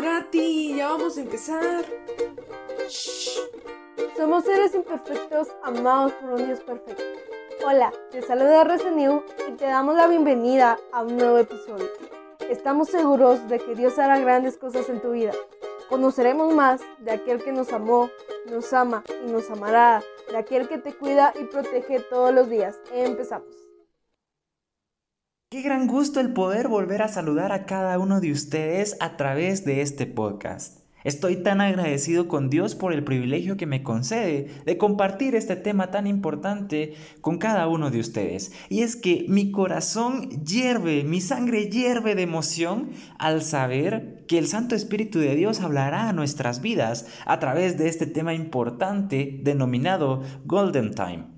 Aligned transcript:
apúrate, 0.00 0.74
ya 0.76 0.88
vamos 0.88 1.18
a 1.18 1.20
empezar. 1.20 1.84
Somos 4.16 4.44
seres 4.44 4.74
imperfectos 4.74 5.48
amados 5.62 6.12
por 6.12 6.30
un 6.32 6.46
Dios 6.46 6.60
perfecto. 6.60 7.02
Hola, 7.66 7.92
te 8.10 8.22
saluda 8.22 8.64
Reseniu 8.64 9.22
y 9.46 9.52
te 9.52 9.66
damos 9.66 9.96
la 9.96 10.06
bienvenida 10.06 10.78
a 10.92 11.02
un 11.02 11.18
nuevo 11.18 11.36
episodio. 11.36 11.86
Estamos 12.48 12.88
seguros 12.88 13.46
de 13.48 13.58
que 13.58 13.74
Dios 13.74 13.98
hará 13.98 14.18
grandes 14.18 14.56
cosas 14.56 14.88
en 14.88 15.02
tu 15.02 15.10
vida. 15.10 15.32
Conoceremos 15.90 16.54
más 16.54 16.80
de 17.00 17.10
aquel 17.10 17.42
que 17.42 17.52
nos 17.52 17.70
amó, 17.70 18.08
nos 18.50 18.72
ama 18.72 19.04
y 19.26 19.30
nos 19.30 19.50
amará, 19.50 20.02
de 20.30 20.38
aquel 20.38 20.66
que 20.66 20.78
te 20.78 20.94
cuida 20.94 21.34
y 21.38 21.44
protege 21.44 22.00
todos 22.00 22.32
los 22.32 22.48
días. 22.48 22.80
Empezamos. 22.94 23.69
Qué 25.52 25.62
gran 25.62 25.88
gusto 25.88 26.20
el 26.20 26.32
poder 26.32 26.68
volver 26.68 27.02
a 27.02 27.08
saludar 27.08 27.50
a 27.50 27.66
cada 27.66 27.98
uno 27.98 28.20
de 28.20 28.30
ustedes 28.30 28.96
a 29.00 29.16
través 29.16 29.64
de 29.64 29.80
este 29.80 30.06
podcast. 30.06 30.78
Estoy 31.02 31.42
tan 31.42 31.60
agradecido 31.60 32.28
con 32.28 32.50
Dios 32.50 32.76
por 32.76 32.92
el 32.92 33.02
privilegio 33.02 33.56
que 33.56 33.66
me 33.66 33.82
concede 33.82 34.46
de 34.64 34.78
compartir 34.78 35.34
este 35.34 35.56
tema 35.56 35.90
tan 35.90 36.06
importante 36.06 36.94
con 37.20 37.38
cada 37.38 37.66
uno 37.66 37.90
de 37.90 37.98
ustedes. 37.98 38.52
Y 38.68 38.82
es 38.82 38.94
que 38.94 39.26
mi 39.28 39.50
corazón 39.50 40.28
hierve, 40.44 41.02
mi 41.02 41.20
sangre 41.20 41.68
hierve 41.68 42.14
de 42.14 42.22
emoción 42.22 42.90
al 43.18 43.42
saber 43.42 44.24
que 44.28 44.38
el 44.38 44.46
Santo 44.46 44.76
Espíritu 44.76 45.18
de 45.18 45.34
Dios 45.34 45.62
hablará 45.62 46.08
a 46.08 46.12
nuestras 46.12 46.60
vidas 46.60 47.08
a 47.26 47.40
través 47.40 47.76
de 47.76 47.88
este 47.88 48.06
tema 48.06 48.34
importante 48.34 49.40
denominado 49.42 50.22
Golden 50.44 50.94
Time 50.94 51.29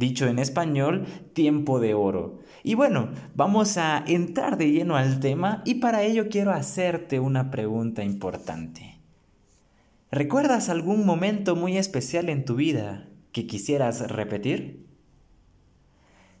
dicho 0.00 0.26
en 0.26 0.40
español, 0.40 1.06
tiempo 1.34 1.78
de 1.78 1.94
oro. 1.94 2.40
Y 2.64 2.74
bueno, 2.74 3.10
vamos 3.36 3.76
a 3.76 4.02
entrar 4.08 4.56
de 4.56 4.72
lleno 4.72 4.96
al 4.96 5.20
tema 5.20 5.62
y 5.64 5.76
para 5.76 6.02
ello 6.02 6.28
quiero 6.28 6.50
hacerte 6.50 7.20
una 7.20 7.52
pregunta 7.52 8.02
importante. 8.02 8.98
¿Recuerdas 10.10 10.68
algún 10.68 11.06
momento 11.06 11.54
muy 11.54 11.76
especial 11.76 12.28
en 12.30 12.44
tu 12.44 12.56
vida 12.56 13.08
que 13.30 13.46
quisieras 13.46 14.10
repetir? 14.10 14.86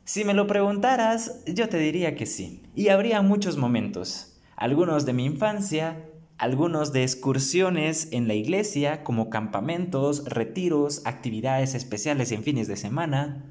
Si 0.04 0.24
me 0.24 0.34
lo 0.34 0.48
preguntaras, 0.48 1.44
yo 1.46 1.68
te 1.68 1.78
diría 1.78 2.16
que 2.16 2.26
sí. 2.26 2.62
Y 2.74 2.88
habría 2.88 3.22
muchos 3.22 3.58
momentos. 3.58 4.40
Algunos 4.56 5.06
de 5.06 5.12
mi 5.12 5.24
infancia, 5.24 6.08
algunos 6.40 6.94
de 6.94 7.02
excursiones 7.02 8.08
en 8.12 8.26
la 8.26 8.32
iglesia, 8.32 9.04
como 9.04 9.28
campamentos, 9.28 10.24
retiros, 10.24 11.02
actividades 11.04 11.74
especiales 11.74 12.32
en 12.32 12.42
fines 12.42 12.66
de 12.66 12.78
semana, 12.78 13.44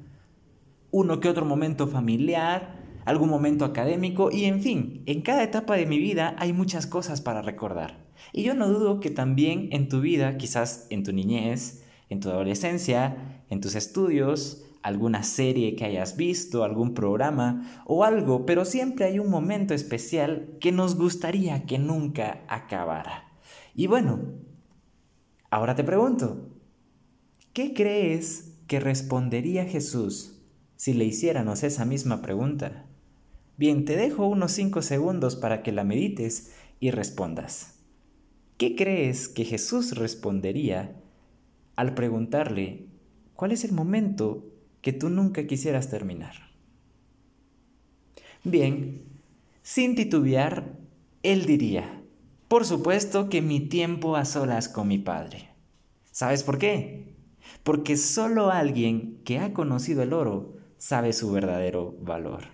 uno 0.90 1.20
que 1.20 1.28
otro 1.28 1.44
momento 1.44 1.86
familiar, 1.86 2.82
algún 3.04 3.28
momento 3.30 3.64
académico 3.64 4.32
y 4.32 4.46
en 4.46 4.60
fin, 4.60 5.04
en 5.06 5.22
cada 5.22 5.44
etapa 5.44 5.76
de 5.76 5.86
mi 5.86 5.98
vida 5.98 6.34
hay 6.40 6.52
muchas 6.52 6.88
cosas 6.88 7.20
para 7.20 7.42
recordar. 7.42 8.04
Y 8.32 8.42
yo 8.42 8.54
no 8.54 8.68
dudo 8.68 8.98
que 8.98 9.10
también 9.10 9.68
en 9.70 9.88
tu 9.88 10.00
vida, 10.00 10.36
quizás 10.36 10.88
en 10.90 11.04
tu 11.04 11.12
niñez, 11.12 11.84
en 12.08 12.18
tu 12.18 12.28
adolescencia, 12.28 13.44
en 13.50 13.60
tus 13.60 13.76
estudios, 13.76 14.64
alguna 14.82 15.22
serie 15.22 15.76
que 15.76 15.84
hayas 15.84 16.16
visto, 16.16 16.64
algún 16.64 16.94
programa 16.94 17.82
o 17.86 18.04
algo, 18.04 18.46
pero 18.46 18.64
siempre 18.64 19.04
hay 19.04 19.18
un 19.18 19.30
momento 19.30 19.74
especial 19.74 20.56
que 20.60 20.72
nos 20.72 20.96
gustaría 20.96 21.64
que 21.66 21.78
nunca 21.78 22.42
acabara. 22.48 23.28
Y 23.74 23.86
bueno, 23.86 24.20
ahora 25.50 25.74
te 25.74 25.84
pregunto, 25.84 26.48
¿qué 27.52 27.74
crees 27.74 28.58
que 28.66 28.80
respondería 28.80 29.64
Jesús 29.64 30.40
si 30.76 30.94
le 30.94 31.04
hiciéramos 31.04 31.62
esa 31.62 31.84
misma 31.84 32.22
pregunta? 32.22 32.86
Bien, 33.56 33.84
te 33.84 33.96
dejo 33.96 34.26
unos 34.26 34.52
5 34.52 34.80
segundos 34.80 35.36
para 35.36 35.62
que 35.62 35.72
la 35.72 35.84
medites 35.84 36.54
y 36.80 36.90
respondas. 36.90 37.78
¿Qué 38.56 38.74
crees 38.74 39.28
que 39.28 39.44
Jesús 39.44 39.96
respondería 39.96 40.96
al 41.76 41.94
preguntarle, 41.94 42.88
¿cuál 43.34 43.52
es 43.52 43.64
el 43.64 43.72
momento 43.72 44.44
que 44.80 44.92
tú 44.92 45.10
nunca 45.10 45.46
quisieras 45.46 45.90
terminar? 45.90 46.34
Bien, 48.44 49.02
sin 49.62 49.94
titubear, 49.94 50.78
él 51.22 51.44
diría, 51.44 52.02
por 52.48 52.64
supuesto 52.64 53.28
que 53.28 53.42
mi 53.42 53.60
tiempo 53.60 54.16
a 54.16 54.24
solas 54.24 54.68
con 54.68 54.88
mi 54.88 54.98
Padre. 54.98 55.50
¿Sabes 56.10 56.42
por 56.42 56.58
qué? 56.58 57.14
Porque 57.62 57.96
solo 57.96 58.50
alguien 58.50 59.20
que 59.24 59.38
ha 59.38 59.52
conocido 59.52 60.02
el 60.02 60.12
oro 60.12 60.56
sabe 60.78 61.12
su 61.12 61.30
verdadero 61.30 61.94
valor. 62.00 62.44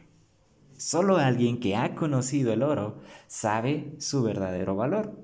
Solo 0.76 1.16
alguien 1.16 1.58
que 1.58 1.76
ha 1.76 1.94
conocido 1.94 2.53
el 2.53 2.62
oro 2.62 2.98
sabe 3.28 3.94
su 3.98 4.22
verdadero 4.22 4.76
valor. 4.76 5.16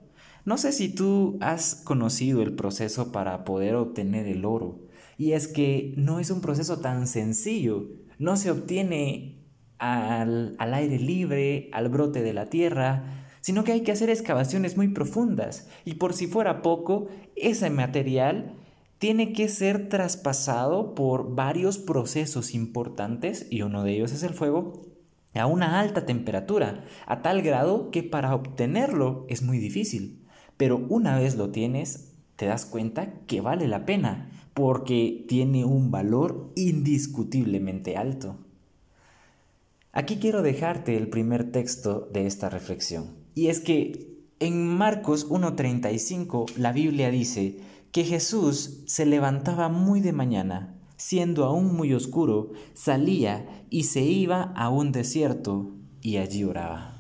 No 0.45 0.57
sé 0.57 0.73
si 0.73 0.89
tú 0.89 1.37
has 1.41 1.75
conocido 1.75 2.43
el 2.43 2.55
proceso 2.55 3.13
para 3.13 3.45
poder 3.45 3.75
obtener 3.75 4.27
el 4.27 4.45
oro. 4.45 4.81
Y 5.19 5.33
es 5.33 5.49
que 5.49 5.95
no 5.97 6.19
es 6.19 6.31
un 6.31 6.41
proceso 6.41 6.81
tan 6.81 7.07
sencillo. 7.07 7.89
No 8.19 8.37
se 8.37 8.51
obtiene 8.51 9.47
al, 9.79 10.57
al, 10.59 10.75
aire 10.75 10.99
libre, 10.99 11.71
al 11.73 11.89
brote 11.89 12.23
de 12.23 12.33
la 12.33 12.51
tierra, 12.51 13.27
sino 13.41 13.65
que 13.65 13.73
hay 13.73 13.83
que 13.83 13.93
hacer 13.93 14.11
excavaciones 14.11 14.77
muy 14.77 14.89
profundas. 14.89 15.69
Y 15.85 15.95
por 15.95 16.15
si 16.15 16.27
fuera 16.27 16.63
poco, 16.63 17.09
ese 17.37 17.71
material 17.71 18.55
tiene 18.99 19.33
que 19.33 19.49
ser 19.49 19.89
traspasado 19.89 20.95
por 20.95 21.35
varios 21.35 21.79
procesos 21.79 22.55
importantes, 22.55 23.49
y 23.51 23.63
uno 23.63 23.83
de 23.83 23.95
ellos 23.95 24.13
es 24.13 24.23
el 24.23 24.33
fuego, 24.33 24.93
a 25.35 25.47
una 25.47 25.81
alta 25.81 26.07
temperatura, 26.07 26.85
a 27.07 27.21
tal 27.21 27.43
grado 27.43 27.91
que 27.91 28.05
para 28.05 28.33
obtenerlo 28.33 29.27
es 29.29 29.43
muy 29.43 29.59
difícil. 29.59 30.25
Pero 30.57 30.77
una 30.89 31.19
vez 31.19 31.35
lo 31.35 31.51
tienes, 31.51 32.12
te 32.43 32.49
das 32.49 32.67
cuenta 32.67 33.21
que 33.29 33.41
vale 33.41 33.69
la 33.69 33.87
pena, 33.87 34.29
porque 34.53 35.25
tiene 35.29 35.65
un 35.65 35.93
valor 35.93 36.51
indiscutiblemente 36.57 37.97
alto. 37.97 38.37
Aquí 39.93 40.17
quiero 40.17 40.43
dejarte 40.43 40.97
el 40.97 41.07
primer 41.07 41.53
texto 41.53 42.11
de 42.13 42.27
esta 42.27 42.51
reflexión, 42.51 43.15
y 43.37 43.47
es 43.47 43.61
que 43.61 44.19
en 44.41 44.67
Marcos 44.67 45.31
1.35 45.31 46.57
la 46.57 46.73
Biblia 46.73 47.13
dice, 47.13 47.61
que 47.93 48.03
Jesús 48.03 48.83
se 48.87 49.07
levantaba 49.07 49.69
muy 49.69 50.01
de 50.01 50.13
mañana, 50.13 50.75
siendo 50.97 51.45
aún 51.45 51.77
muy 51.77 51.95
oscuro, 51.95 52.51
salía 52.75 53.65
y 53.71 53.85
se 53.85 54.03
iba 54.03 54.53
a 54.57 54.69
un 54.69 54.91
desierto 54.91 55.71
y 56.01 56.17
allí 56.17 56.43
oraba. 56.43 56.92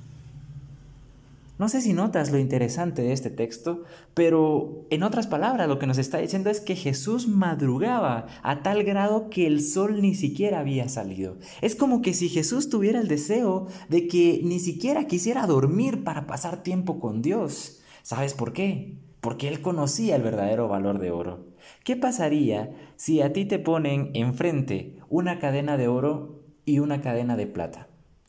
No 1.62 1.68
sé 1.68 1.80
si 1.80 1.92
notas 1.92 2.32
lo 2.32 2.40
interesante 2.40 3.02
de 3.02 3.12
este 3.12 3.30
texto, 3.30 3.84
pero 4.14 4.84
en 4.90 5.04
otras 5.04 5.28
palabras 5.28 5.68
lo 5.68 5.78
que 5.78 5.86
nos 5.86 5.96
está 5.96 6.18
diciendo 6.18 6.50
es 6.50 6.60
que 6.60 6.74
Jesús 6.74 7.28
madrugaba 7.28 8.26
a 8.42 8.64
tal 8.64 8.82
grado 8.82 9.30
que 9.30 9.46
el 9.46 9.62
sol 9.62 10.02
ni 10.02 10.16
siquiera 10.16 10.58
había 10.58 10.88
salido. 10.88 11.36
Es 11.60 11.76
como 11.76 12.02
que 12.02 12.14
si 12.14 12.28
Jesús 12.28 12.68
tuviera 12.68 12.98
el 12.98 13.06
deseo 13.06 13.68
de 13.88 14.08
que 14.08 14.40
ni 14.42 14.58
siquiera 14.58 15.06
quisiera 15.06 15.46
dormir 15.46 16.02
para 16.02 16.26
pasar 16.26 16.64
tiempo 16.64 16.98
con 16.98 17.22
Dios. 17.22 17.80
¿Sabes 18.02 18.34
por 18.34 18.52
qué? 18.52 18.96
porque 19.20 19.46
él 19.46 19.60
conocía 19.60 20.16
el 20.16 20.22
verdadero 20.22 20.66
valor 20.66 20.98
de 20.98 21.12
oro. 21.12 21.46
¿Qué 21.84 21.94
pasaría 21.94 22.74
si 22.96 23.22
a 23.22 23.32
ti 23.32 23.44
te 23.44 23.60
ponen 23.60 24.10
enfrente 24.14 24.98
una 25.08 25.38
cadena 25.38 25.76
de 25.76 25.86
oro 25.86 26.42
y 26.64 26.80
una 26.80 27.02
cadena 27.02 27.36
de 27.36 27.46
plata? 27.46 27.86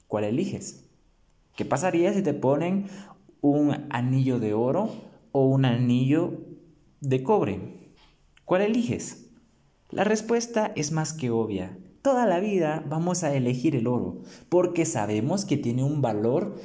¿Cuál 0.08 0.26
eliges? 0.26 0.84
¿Qué 1.56 1.66
pasaría 1.66 2.12
si 2.14 2.24
te 2.24 2.34
ponen 2.34 2.88
un 3.44 3.88
anillo 3.90 4.40
de 4.40 4.54
oro 4.54 4.90
o 5.34 5.46
un 5.46 5.66
anillo 5.66 6.46
de 7.02 7.24
cobre? 7.24 7.94
¿Cuál 8.46 8.62
eliges? 8.62 9.30
La 9.90 10.06
respuesta 10.06 10.72
es 10.78 10.94
más 10.94 11.12
que 11.12 11.30
obvia. 11.30 11.78
Toda 12.02 12.26
la 12.26 12.40
vida 12.40 12.86
vamos 12.88 13.24
a 13.24 13.36
elegir 13.36 13.76
el 13.76 13.88
oro, 13.88 14.22
porque 14.48 14.86
sabemos 14.86 15.44
que 15.44 15.58
tiene 15.58 15.84
un 15.84 16.02
valor 16.02 16.56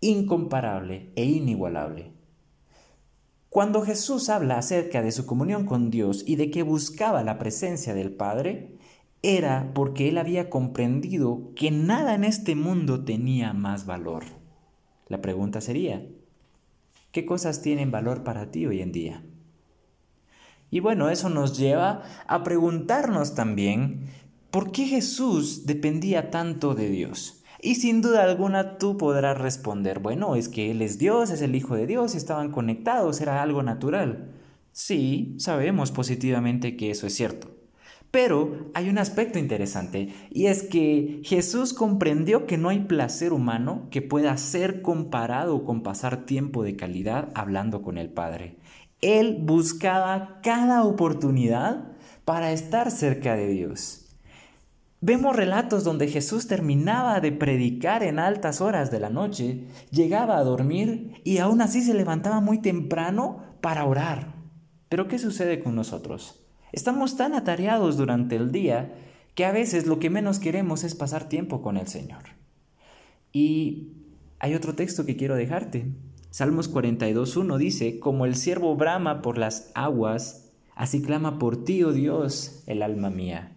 incomparable 0.00 1.10
e 1.16 1.24
inigualable. 1.24 2.12
Cuando 3.48 3.80
Jesús 3.80 4.28
habla 4.28 4.58
acerca 4.58 5.00
de 5.00 5.12
su 5.12 5.24
comunión 5.24 5.64
con 5.64 5.90
Dios 5.90 6.22
y 6.26 6.36
de 6.36 6.50
que 6.50 6.62
buscaba 6.62 7.24
la 7.24 7.38
presencia 7.38 7.94
del 7.94 8.12
Padre, 8.12 8.76
era 9.22 9.70
porque 9.74 10.10
él 10.10 10.18
había 10.18 10.50
comprendido 10.50 11.54
que 11.56 11.70
nada 11.70 12.14
en 12.14 12.24
este 12.24 12.54
mundo 12.54 13.04
tenía 13.06 13.54
más 13.54 13.86
valor. 13.86 14.24
La 15.08 15.22
pregunta 15.22 15.62
sería, 15.62 16.06
¿qué 17.16 17.24
cosas 17.24 17.62
tienen 17.62 17.90
valor 17.90 18.24
para 18.24 18.50
ti 18.50 18.66
hoy 18.66 18.82
en 18.82 18.92
día? 18.92 19.22
Y 20.70 20.80
bueno, 20.80 21.08
eso 21.08 21.30
nos 21.30 21.56
lleva 21.56 22.02
a 22.26 22.44
preguntarnos 22.44 23.34
también, 23.34 24.10
¿por 24.50 24.70
qué 24.70 24.84
Jesús 24.84 25.64
dependía 25.64 26.30
tanto 26.30 26.74
de 26.74 26.90
Dios? 26.90 27.42
Y 27.62 27.76
sin 27.76 28.02
duda 28.02 28.22
alguna 28.22 28.76
tú 28.76 28.98
podrás 28.98 29.38
responder, 29.38 30.00
bueno, 30.00 30.36
es 30.36 30.50
que 30.50 30.70
Él 30.70 30.82
es 30.82 30.98
Dios, 30.98 31.30
es 31.30 31.40
el 31.40 31.54
Hijo 31.54 31.74
de 31.74 31.86
Dios, 31.86 32.14
estaban 32.14 32.50
conectados, 32.50 33.18
era 33.22 33.40
algo 33.40 33.62
natural. 33.62 34.34
Sí, 34.72 35.36
sabemos 35.38 35.92
positivamente 35.92 36.76
que 36.76 36.90
eso 36.90 37.06
es 37.06 37.14
cierto. 37.14 37.55
Pero 38.10 38.70
hay 38.74 38.88
un 38.88 38.98
aspecto 38.98 39.38
interesante 39.38 40.14
y 40.30 40.46
es 40.46 40.62
que 40.62 41.20
Jesús 41.24 41.74
comprendió 41.74 42.46
que 42.46 42.56
no 42.56 42.68
hay 42.68 42.80
placer 42.80 43.32
humano 43.32 43.88
que 43.90 44.02
pueda 44.02 44.36
ser 44.36 44.80
comparado 44.82 45.64
con 45.64 45.82
pasar 45.82 46.24
tiempo 46.24 46.62
de 46.62 46.76
calidad 46.76 47.28
hablando 47.34 47.82
con 47.82 47.98
el 47.98 48.08
Padre. 48.08 48.56
Él 49.02 49.38
buscaba 49.42 50.40
cada 50.42 50.84
oportunidad 50.84 51.92
para 52.24 52.52
estar 52.52 52.90
cerca 52.90 53.36
de 53.36 53.48
Dios. 53.48 54.06
Vemos 55.02 55.36
relatos 55.36 55.84
donde 55.84 56.08
Jesús 56.08 56.46
terminaba 56.46 57.20
de 57.20 57.30
predicar 57.30 58.02
en 58.02 58.18
altas 58.18 58.62
horas 58.62 58.90
de 58.90 58.98
la 58.98 59.10
noche, 59.10 59.66
llegaba 59.90 60.38
a 60.38 60.44
dormir 60.44 61.20
y 61.22 61.38
aún 61.38 61.60
así 61.60 61.82
se 61.82 61.92
levantaba 61.92 62.40
muy 62.40 62.62
temprano 62.62 63.42
para 63.60 63.84
orar. 63.84 64.34
Pero 64.88 65.06
¿qué 65.06 65.18
sucede 65.18 65.62
con 65.62 65.74
nosotros? 65.74 66.45
Estamos 66.76 67.16
tan 67.16 67.32
atareados 67.32 67.96
durante 67.96 68.36
el 68.36 68.52
día 68.52 68.92
que 69.34 69.46
a 69.46 69.50
veces 69.50 69.86
lo 69.86 69.98
que 69.98 70.10
menos 70.10 70.38
queremos 70.38 70.84
es 70.84 70.94
pasar 70.94 71.26
tiempo 71.26 71.62
con 71.62 71.78
el 71.78 71.88
Señor. 71.88 72.24
Y 73.32 73.94
hay 74.40 74.54
otro 74.54 74.74
texto 74.74 75.06
que 75.06 75.16
quiero 75.16 75.36
dejarte. 75.36 75.86
Salmos 76.28 76.70
42.1 76.70 77.56
dice, 77.56 77.98
como 77.98 78.26
el 78.26 78.34
siervo 78.34 78.76
brama 78.76 79.22
por 79.22 79.38
las 79.38 79.72
aguas, 79.74 80.50
así 80.74 81.00
clama 81.00 81.38
por 81.38 81.64
ti, 81.64 81.82
oh 81.82 81.94
Dios, 81.94 82.62
el 82.66 82.82
alma 82.82 83.08
mía. 83.08 83.56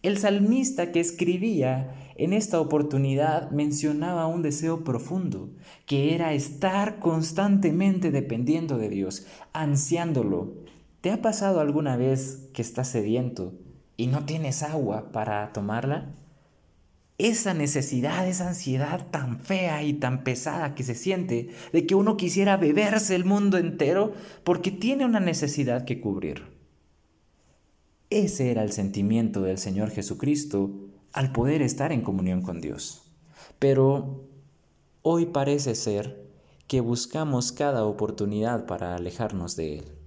El 0.00 0.16
salmista 0.16 0.90
que 0.90 1.00
escribía 1.00 1.94
en 2.16 2.32
esta 2.32 2.60
oportunidad 2.60 3.50
mencionaba 3.50 4.26
un 4.26 4.40
deseo 4.40 4.84
profundo, 4.84 5.50
que 5.84 6.14
era 6.14 6.32
estar 6.32 6.98
constantemente 6.98 8.10
dependiendo 8.10 8.78
de 8.78 8.88
Dios, 8.88 9.26
ansiándolo, 9.52 10.64
¿Te 11.04 11.12
ha 11.12 11.20
pasado 11.20 11.60
alguna 11.60 11.98
vez 11.98 12.48
que 12.54 12.62
estás 12.62 12.88
sediento 12.88 13.52
y 13.98 14.06
no 14.06 14.24
tienes 14.24 14.62
agua 14.62 15.12
para 15.12 15.52
tomarla? 15.52 16.14
Esa 17.18 17.52
necesidad, 17.52 18.26
esa 18.26 18.48
ansiedad 18.48 19.08
tan 19.10 19.38
fea 19.38 19.82
y 19.82 19.92
tan 19.92 20.24
pesada 20.24 20.74
que 20.74 20.82
se 20.82 20.94
siente 20.94 21.50
de 21.74 21.86
que 21.86 21.94
uno 21.94 22.16
quisiera 22.16 22.56
beberse 22.56 23.14
el 23.14 23.26
mundo 23.26 23.58
entero 23.58 24.14
porque 24.44 24.70
tiene 24.70 25.04
una 25.04 25.20
necesidad 25.20 25.84
que 25.84 26.00
cubrir. 26.00 26.44
Ese 28.08 28.50
era 28.50 28.62
el 28.62 28.72
sentimiento 28.72 29.42
del 29.42 29.58
Señor 29.58 29.90
Jesucristo 29.90 30.70
al 31.12 31.32
poder 31.32 31.60
estar 31.60 31.92
en 31.92 32.00
comunión 32.00 32.40
con 32.40 32.62
Dios. 32.62 33.12
Pero 33.58 34.26
hoy 35.02 35.26
parece 35.26 35.74
ser 35.74 36.30
que 36.66 36.80
buscamos 36.80 37.52
cada 37.52 37.84
oportunidad 37.84 38.64
para 38.64 38.94
alejarnos 38.94 39.54
de 39.54 39.80
Él. 39.80 40.03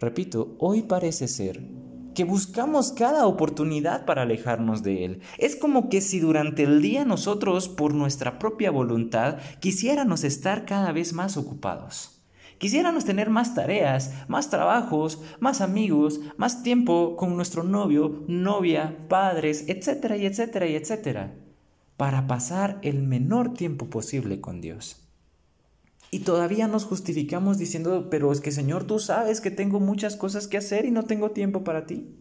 Repito, 0.00 0.56
hoy 0.58 0.82
parece 0.82 1.28
ser 1.28 1.60
que 2.14 2.24
buscamos 2.24 2.92
cada 2.92 3.26
oportunidad 3.26 4.06
para 4.06 4.22
alejarnos 4.22 4.82
de 4.82 5.04
Él. 5.04 5.20
Es 5.36 5.56
como 5.56 5.90
que 5.90 6.00
si 6.00 6.20
durante 6.20 6.62
el 6.62 6.80
día 6.80 7.04
nosotros, 7.04 7.68
por 7.68 7.94
nuestra 7.94 8.38
propia 8.38 8.70
voluntad, 8.70 9.38
quisiéramos 9.60 10.24
estar 10.24 10.64
cada 10.64 10.90
vez 10.92 11.12
más 11.12 11.36
ocupados. 11.36 12.22
Quisiéramos 12.56 13.04
tener 13.04 13.28
más 13.28 13.54
tareas, 13.54 14.12
más 14.26 14.48
trabajos, 14.48 15.22
más 15.38 15.60
amigos, 15.60 16.20
más 16.38 16.62
tiempo 16.62 17.16
con 17.16 17.36
nuestro 17.36 17.62
novio, 17.62 18.24
novia, 18.26 19.06
padres, 19.08 19.66
etcétera 19.68 20.16
y 20.16 20.26
etcétera 20.26 20.66
y 20.66 20.76
etcétera, 20.76 21.34
para 21.96 22.26
pasar 22.26 22.78
el 22.82 23.02
menor 23.02 23.52
tiempo 23.52 23.90
posible 23.90 24.40
con 24.40 24.62
Dios. 24.62 25.09
Y 26.10 26.20
todavía 26.20 26.66
nos 26.66 26.84
justificamos 26.84 27.56
diciendo, 27.56 28.08
pero 28.10 28.32
es 28.32 28.40
que 28.40 28.50
Señor, 28.50 28.84
tú 28.84 28.98
sabes 28.98 29.40
que 29.40 29.50
tengo 29.50 29.78
muchas 29.78 30.16
cosas 30.16 30.48
que 30.48 30.58
hacer 30.58 30.84
y 30.84 30.90
no 30.90 31.04
tengo 31.04 31.30
tiempo 31.30 31.62
para 31.62 31.86
ti. 31.86 32.16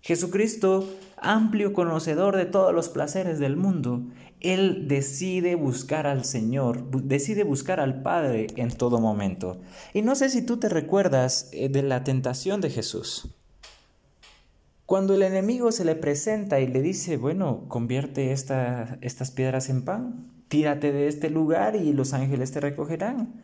Jesucristo, 0.00 0.88
amplio 1.16 1.72
conocedor 1.72 2.36
de 2.36 2.46
todos 2.46 2.72
los 2.72 2.88
placeres 2.88 3.38
del 3.38 3.56
mundo, 3.56 4.02
Él 4.40 4.88
decide 4.88 5.54
buscar 5.54 6.06
al 6.06 6.24
Señor, 6.24 6.90
decide 6.90 7.44
buscar 7.44 7.80
al 7.80 8.02
Padre 8.02 8.46
en 8.56 8.70
todo 8.70 9.00
momento. 9.00 9.60
Y 9.92 10.02
no 10.02 10.14
sé 10.14 10.28
si 10.28 10.42
tú 10.42 10.58
te 10.58 10.68
recuerdas 10.68 11.48
eh, 11.52 11.68
de 11.68 11.82
la 11.82 12.04
tentación 12.04 12.60
de 12.60 12.70
Jesús. 12.70 13.34
Cuando 14.86 15.14
el 15.14 15.22
enemigo 15.22 15.70
se 15.70 15.84
le 15.84 15.94
presenta 15.94 16.60
y 16.60 16.66
le 16.66 16.80
dice, 16.80 17.18
bueno, 17.18 17.66
convierte 17.68 18.32
estas 18.32 19.30
piedras 19.32 19.68
en 19.68 19.84
pan, 19.84 20.37
tírate 20.48 20.92
de 20.92 21.08
este 21.08 21.30
lugar 21.30 21.76
y 21.76 21.92
los 21.92 22.12
ángeles 22.12 22.52
te 22.52 22.60
recogerán. 22.60 23.42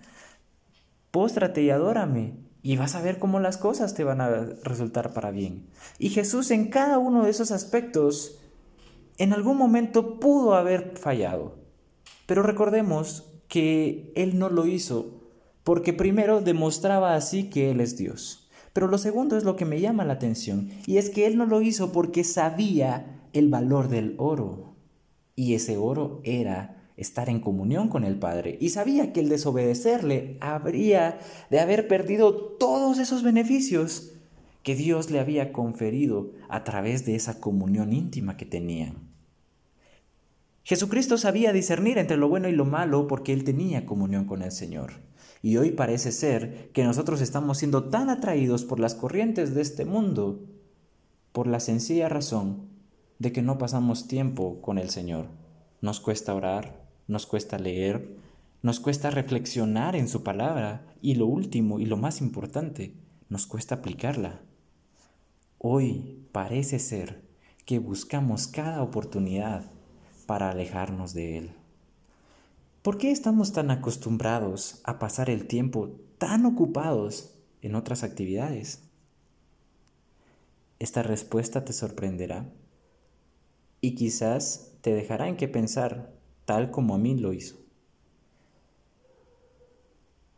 Póstrate 1.11 1.63
y 1.63 1.71
adórame 1.71 2.35
y 2.63 2.77
vas 2.77 2.95
a 2.95 3.03
ver 3.03 3.19
cómo 3.19 3.41
las 3.41 3.59
cosas 3.59 3.95
te 3.95 4.05
van 4.05 4.21
a 4.21 4.31
resultar 4.63 5.13
para 5.13 5.31
bien. 5.31 5.67
Y 5.99 6.09
Jesús 6.09 6.51
en 6.51 6.71
cada 6.71 6.99
uno 6.99 7.25
de 7.25 7.31
esos 7.31 7.51
aspectos 7.51 8.41
en 9.19 9.33
algún 9.33 9.57
momento 9.57 10.19
pudo 10.19 10.55
haber 10.55 10.97
fallado. 10.97 11.57
Pero 12.27 12.43
recordemos 12.43 13.25
que 13.49 14.13
Él 14.17 14.39
no 14.39 14.49
lo 14.49 14.67
hizo 14.67 15.21
porque 15.63 15.93
primero 15.93 16.41
demostraba 16.41 17.15
así 17.15 17.51
que 17.51 17.71
Él 17.71 17.81
es 17.81 17.97
Dios. 17.97 18.49
Pero 18.73 18.89
lo 18.89 18.99
segundo 18.99 19.37
es 19.37 19.45
lo 19.45 19.57
que 19.57 19.65
me 19.65 19.81
llama 19.81 20.05
la 20.05 20.15
atención 20.15 20.71
y 20.87 20.97
es 20.97 21.11
que 21.11 21.27
Él 21.27 21.37
no 21.37 21.47
lo 21.47 21.63
hizo 21.63 21.93
porque 21.93 22.25
sabía 22.25 23.29
el 23.33 23.49
valor 23.49 23.89
del 23.89 24.15
oro. 24.19 24.75
Y 25.37 25.55
ese 25.55 25.77
oro 25.77 26.21
era 26.25 26.84
estar 26.97 27.29
en 27.29 27.41
comunión 27.41 27.89
con 27.89 28.05
el 28.05 28.19
Padre 28.19 28.57
y 28.61 28.71
sabía 28.71 29.13
que 29.13 29.21
el 29.21 29.29
desobedecerle 29.29 30.39
habría 30.41 31.19
de 31.51 31.61
haber 31.61 31.89
perdido 31.89 32.35
todos 32.35 32.99
esos 32.99 33.23
beneficios 33.23 34.13
que 34.63 34.75
Dios 34.75 35.11
le 35.11 35.21
había 35.21 35.53
conferido 35.53 36.33
a 36.49 36.65
través 36.65 37.05
de 37.05 37.15
esa 37.15 37.41
comunión 37.41 37.93
íntima 37.93 38.37
que 38.37 38.47
tenían. 38.47 39.15
Jesucristo 40.63 41.19
sabía 41.19 41.53
discernir 41.53 41.99
entre 41.99 42.17
lo 42.17 42.29
bueno 42.29 42.49
y 42.49 42.53
lo 42.53 42.65
malo 42.65 43.07
porque 43.07 43.35
él 43.35 43.45
tenía 43.45 43.85
comunión 43.85 44.25
con 44.25 44.43
el 44.43 44.51
Señor. 44.51 44.93
Y 45.43 45.59
hoy 45.59 45.73
parece 45.73 46.11
ser 46.11 46.71
que 46.73 46.85
nosotros 46.85 47.21
estamos 47.21 47.59
siendo 47.59 47.91
tan 47.91 48.09
atraídos 48.09 48.65
por 48.65 48.81
las 48.81 48.95
corrientes 48.95 49.55
de 49.55 49.61
este 49.61 49.85
mundo 49.85 50.43
por 51.33 51.47
la 51.47 51.61
sencilla 51.61 52.09
razón 52.09 52.69
de 53.19 53.31
que 53.33 53.43
no 53.43 53.59
pasamos 53.59 54.09
tiempo 54.09 54.63
con 54.63 54.79
el 54.79 54.89
Señor. 54.89 55.27
Nos 55.83 56.01
cuesta 56.01 56.35
orar, 56.35 56.84
nos 57.07 57.27
cuesta 57.27 57.59
leer, 57.59 58.17
nos 58.63 58.81
cuesta 58.81 59.11
reflexionar 59.11 59.95
en 59.97 60.09
su 60.09 60.23
palabra 60.23 60.87
y 61.03 61.17
lo 61.17 61.27
último 61.27 61.81
y 61.81 61.87
lo 61.87 61.97
más 61.97 62.21
importante, 62.21 62.95
nos 63.29 63.47
cuesta 63.47 63.77
aplicarla. 63.77 64.41
Hoy 65.59 66.27
parece 66.33 66.79
ser 66.79 67.23
que 67.67 67.79
buscamos 67.79 68.47
cada 68.47 68.83
oportunidad 68.83 69.71
para 70.27 70.51
alejarnos 70.51 71.15
de 71.15 71.39
Él. 71.39 71.51
¿Por 72.83 72.99
qué 72.99 73.11
estamos 73.11 73.53
tan 73.53 73.71
acostumbrados 73.71 74.81
a 74.85 74.99
pasar 74.99 75.31
el 75.31 75.47
tiempo 75.47 76.01
tan 76.19 76.45
ocupados 76.45 77.35
en 77.63 77.75
otras 77.75 78.03
actividades? 78.03 78.83
Esta 80.79 81.03
respuesta 81.03 81.65
te 81.65 81.73
sorprenderá 81.73 82.51
y 83.81 83.95
quizás 83.95 84.73
te 84.81 84.95
dejará 84.95 85.29
en 85.29 85.37
qué 85.37 85.49
pensar 85.49 86.14
tal 86.45 86.71
como 86.71 86.95
a 86.95 86.99
mí 86.99 87.17
lo 87.17 87.33
hizo. 87.33 87.57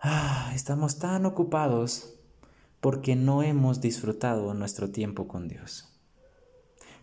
Ah, 0.00 0.52
estamos 0.54 0.98
tan 0.98 1.26
ocupados 1.26 2.14
porque 2.80 3.16
no 3.16 3.42
hemos 3.42 3.80
disfrutado 3.80 4.54
nuestro 4.54 4.90
tiempo 4.90 5.26
con 5.26 5.48
Dios. 5.48 5.92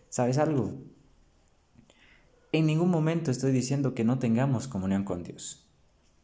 ¿Sabes 0.08 0.38
algo? 0.38 0.74
En 2.52 2.66
ningún 2.66 2.88
momento 2.88 3.30
estoy 3.30 3.50
diciendo 3.50 3.94
que 3.94 4.04
no 4.04 4.18
tengamos 4.18 4.68
comunión 4.68 5.04
con 5.04 5.24
Dios. 5.24 5.66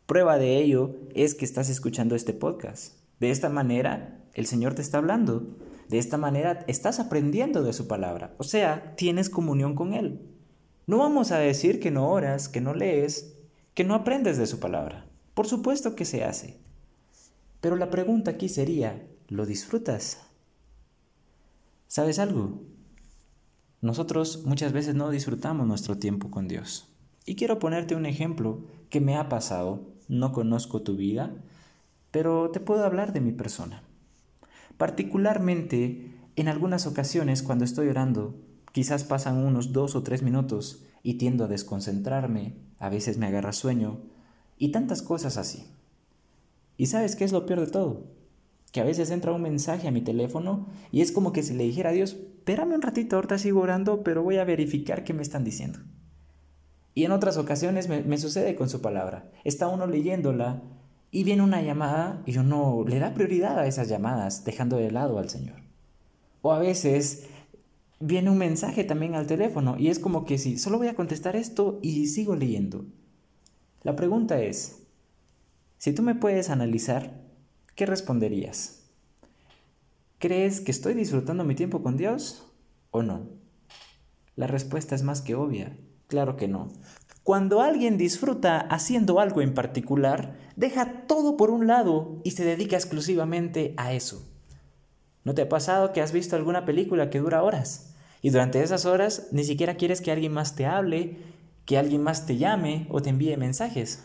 Prueba 0.06 0.38
de 0.38 0.58
ello 0.58 0.94
es 1.14 1.34
que 1.34 1.44
estás 1.44 1.68
escuchando 1.68 2.14
este 2.14 2.32
podcast. 2.32 2.94
De 3.18 3.30
esta 3.30 3.48
manera, 3.48 4.24
el 4.34 4.46
Señor 4.46 4.74
te 4.74 4.82
está 4.82 4.98
hablando. 4.98 5.56
De 5.88 5.98
esta 5.98 6.18
manera, 6.18 6.64
estás 6.68 7.00
aprendiendo 7.00 7.62
de 7.62 7.72
su 7.72 7.88
palabra. 7.88 8.34
O 8.38 8.44
sea, 8.44 8.94
tienes 8.96 9.28
comunión 9.28 9.74
con 9.74 9.92
Él. 9.92 10.20
No 10.90 10.98
vamos 10.98 11.30
a 11.30 11.38
decir 11.38 11.78
que 11.78 11.92
no 11.92 12.08
oras, 12.08 12.48
que 12.48 12.60
no 12.60 12.74
lees, 12.74 13.36
que 13.74 13.84
no 13.84 13.94
aprendes 13.94 14.38
de 14.38 14.48
su 14.48 14.58
palabra. 14.58 15.06
Por 15.34 15.46
supuesto 15.46 15.94
que 15.94 16.04
se 16.04 16.24
hace. 16.24 16.58
Pero 17.60 17.76
la 17.76 17.90
pregunta 17.90 18.32
aquí 18.32 18.48
sería, 18.48 19.06
¿lo 19.28 19.46
disfrutas? 19.46 20.20
¿Sabes 21.86 22.18
algo? 22.18 22.60
Nosotros 23.80 24.42
muchas 24.46 24.72
veces 24.72 24.96
no 24.96 25.10
disfrutamos 25.10 25.64
nuestro 25.68 25.96
tiempo 25.96 26.28
con 26.28 26.48
Dios. 26.48 26.88
Y 27.24 27.36
quiero 27.36 27.60
ponerte 27.60 27.94
un 27.94 28.04
ejemplo 28.04 28.64
que 28.88 29.00
me 29.00 29.16
ha 29.16 29.28
pasado. 29.28 29.92
No 30.08 30.32
conozco 30.32 30.82
tu 30.82 30.96
vida, 30.96 31.32
pero 32.10 32.50
te 32.50 32.58
puedo 32.58 32.84
hablar 32.84 33.12
de 33.12 33.20
mi 33.20 33.30
persona. 33.30 33.84
Particularmente, 34.76 36.16
en 36.34 36.48
algunas 36.48 36.88
ocasiones 36.88 37.44
cuando 37.44 37.64
estoy 37.64 37.86
orando, 37.86 38.34
Quizás 38.72 39.04
pasan 39.04 39.38
unos 39.38 39.72
dos 39.72 39.94
o 39.94 40.02
tres 40.02 40.22
minutos 40.22 40.84
y 41.02 41.14
tiendo 41.14 41.44
a 41.44 41.48
desconcentrarme, 41.48 42.56
a 42.78 42.88
veces 42.88 43.18
me 43.18 43.26
agarra 43.26 43.52
sueño 43.52 44.00
y 44.58 44.72
tantas 44.72 45.02
cosas 45.02 45.36
así. 45.36 45.66
¿Y 46.76 46.86
sabes 46.86 47.16
qué 47.16 47.24
es 47.24 47.32
lo 47.32 47.46
peor 47.46 47.60
de 47.60 47.66
todo? 47.66 48.20
que 48.72 48.80
a 48.80 48.84
veces 48.84 49.10
entra 49.10 49.32
un 49.32 49.42
mensaje 49.42 49.88
a 49.88 49.90
mi 49.90 50.00
teléfono 50.00 50.66
y 50.92 51.00
es 51.00 51.12
como 51.12 51.32
que 51.32 51.42
si 51.42 51.54
le 51.54 51.64
dijera 51.64 51.90
a 51.90 51.92
Dios, 51.92 52.12
espérame 52.12 52.74
un 52.74 52.82
ratito, 52.82 53.16
ahorita 53.16 53.38
sigo 53.38 53.60
orando, 53.60 54.02
pero 54.02 54.22
voy 54.22 54.36
a 54.36 54.44
verificar 54.44 55.04
qué 55.04 55.12
me 55.12 55.22
están 55.22 55.44
diciendo. 55.44 55.80
Y 56.94 57.04
en 57.04 57.12
otras 57.12 57.36
ocasiones 57.36 57.88
me, 57.88 58.02
me 58.02 58.18
sucede 58.18 58.56
con 58.56 58.68
su 58.68 58.80
palabra. 58.80 59.30
Está 59.44 59.68
uno 59.68 59.86
leyéndola 59.86 60.62
y 61.10 61.24
viene 61.24 61.42
una 61.42 61.62
llamada 61.62 62.22
y 62.26 62.38
uno 62.38 62.84
le 62.86 62.98
da 62.98 63.14
prioridad 63.14 63.58
a 63.58 63.66
esas 63.66 63.88
llamadas, 63.88 64.44
dejando 64.44 64.76
de 64.76 64.90
lado 64.90 65.18
al 65.18 65.28
Señor. 65.28 65.62
O 66.42 66.52
a 66.52 66.58
veces 66.58 67.26
viene 68.00 68.30
un 68.30 68.38
mensaje 68.38 68.82
también 68.82 69.14
al 69.14 69.26
teléfono 69.26 69.76
y 69.78 69.88
es 69.88 69.98
como 69.98 70.24
que 70.24 70.38
si 70.38 70.58
solo 70.58 70.78
voy 70.78 70.88
a 70.88 70.96
contestar 70.96 71.36
esto 71.36 71.78
y 71.82 72.06
sigo 72.06 72.34
leyendo. 72.34 72.86
La 73.82 73.94
pregunta 73.94 74.40
es, 74.40 74.82
si 75.78 75.92
tú 75.92 76.02
me 76.02 76.14
puedes 76.14 76.50
analizar, 76.50 77.20
¿qué 77.74 77.86
responderías? 77.86 78.90
¿Crees 80.18 80.60
que 80.60 80.70
estoy 80.70 80.94
disfrutando 80.94 81.44
mi 81.44 81.54
tiempo 81.54 81.82
con 81.82 81.96
Dios 81.96 82.46
o 82.90 83.02
no? 83.02 83.28
La 84.34 84.46
respuesta 84.46 84.94
es 84.94 85.02
más 85.02 85.22
que 85.22 85.34
obvia. 85.34 85.78
Claro 86.08 86.36
que 86.36 86.48
no. 86.48 86.68
Cuando 87.22 87.60
alguien 87.60 87.98
disfruta 87.98 88.60
haciendo 88.60 89.20
algo 89.20 89.42
en 89.42 89.54
particular, 89.54 90.38
deja 90.56 91.06
todo 91.06 91.36
por 91.36 91.50
un 91.50 91.66
lado 91.66 92.20
y 92.24 92.32
se 92.32 92.44
dedica 92.44 92.76
exclusivamente 92.76 93.74
a 93.76 93.92
eso. 93.92 94.26
¿No 95.24 95.34
te 95.34 95.42
ha 95.42 95.48
pasado 95.48 95.92
que 95.92 96.00
has 96.00 96.12
visto 96.12 96.34
alguna 96.34 96.64
película 96.64 97.10
que 97.10 97.18
dura 97.18 97.42
horas? 97.42 97.89
Y 98.22 98.30
durante 98.30 98.62
esas 98.62 98.84
horas 98.84 99.28
ni 99.32 99.44
siquiera 99.44 99.76
quieres 99.76 100.00
que 100.00 100.12
alguien 100.12 100.32
más 100.32 100.54
te 100.54 100.66
hable, 100.66 101.16
que 101.64 101.78
alguien 101.78 102.02
más 102.02 102.26
te 102.26 102.36
llame 102.36 102.86
o 102.90 103.00
te 103.00 103.10
envíe 103.10 103.36
mensajes. 103.36 104.04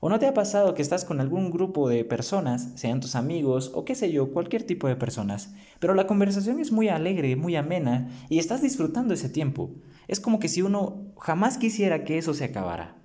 ¿O 0.00 0.08
no 0.08 0.20
te 0.20 0.26
ha 0.26 0.34
pasado 0.34 0.74
que 0.74 0.82
estás 0.82 1.04
con 1.04 1.20
algún 1.20 1.50
grupo 1.50 1.88
de 1.88 2.04
personas, 2.04 2.68
sean 2.76 3.00
tus 3.00 3.16
amigos 3.16 3.72
o 3.74 3.84
qué 3.84 3.96
sé 3.96 4.12
yo, 4.12 4.32
cualquier 4.32 4.62
tipo 4.62 4.86
de 4.86 4.94
personas, 4.94 5.52
pero 5.80 5.94
la 5.94 6.06
conversación 6.06 6.60
es 6.60 6.70
muy 6.70 6.88
alegre, 6.88 7.34
muy 7.34 7.56
amena 7.56 8.08
y 8.28 8.38
estás 8.38 8.62
disfrutando 8.62 9.14
ese 9.14 9.28
tiempo? 9.28 9.70
Es 10.06 10.20
como 10.20 10.38
que 10.38 10.48
si 10.48 10.62
uno 10.62 11.02
jamás 11.18 11.58
quisiera 11.58 12.04
que 12.04 12.16
eso 12.16 12.32
se 12.32 12.44
acabara. 12.44 12.96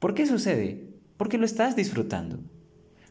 ¿Por 0.00 0.12
qué 0.12 0.26
sucede? 0.26 0.90
Porque 1.16 1.38
lo 1.38 1.46
estás 1.46 1.76
disfrutando. 1.76 2.40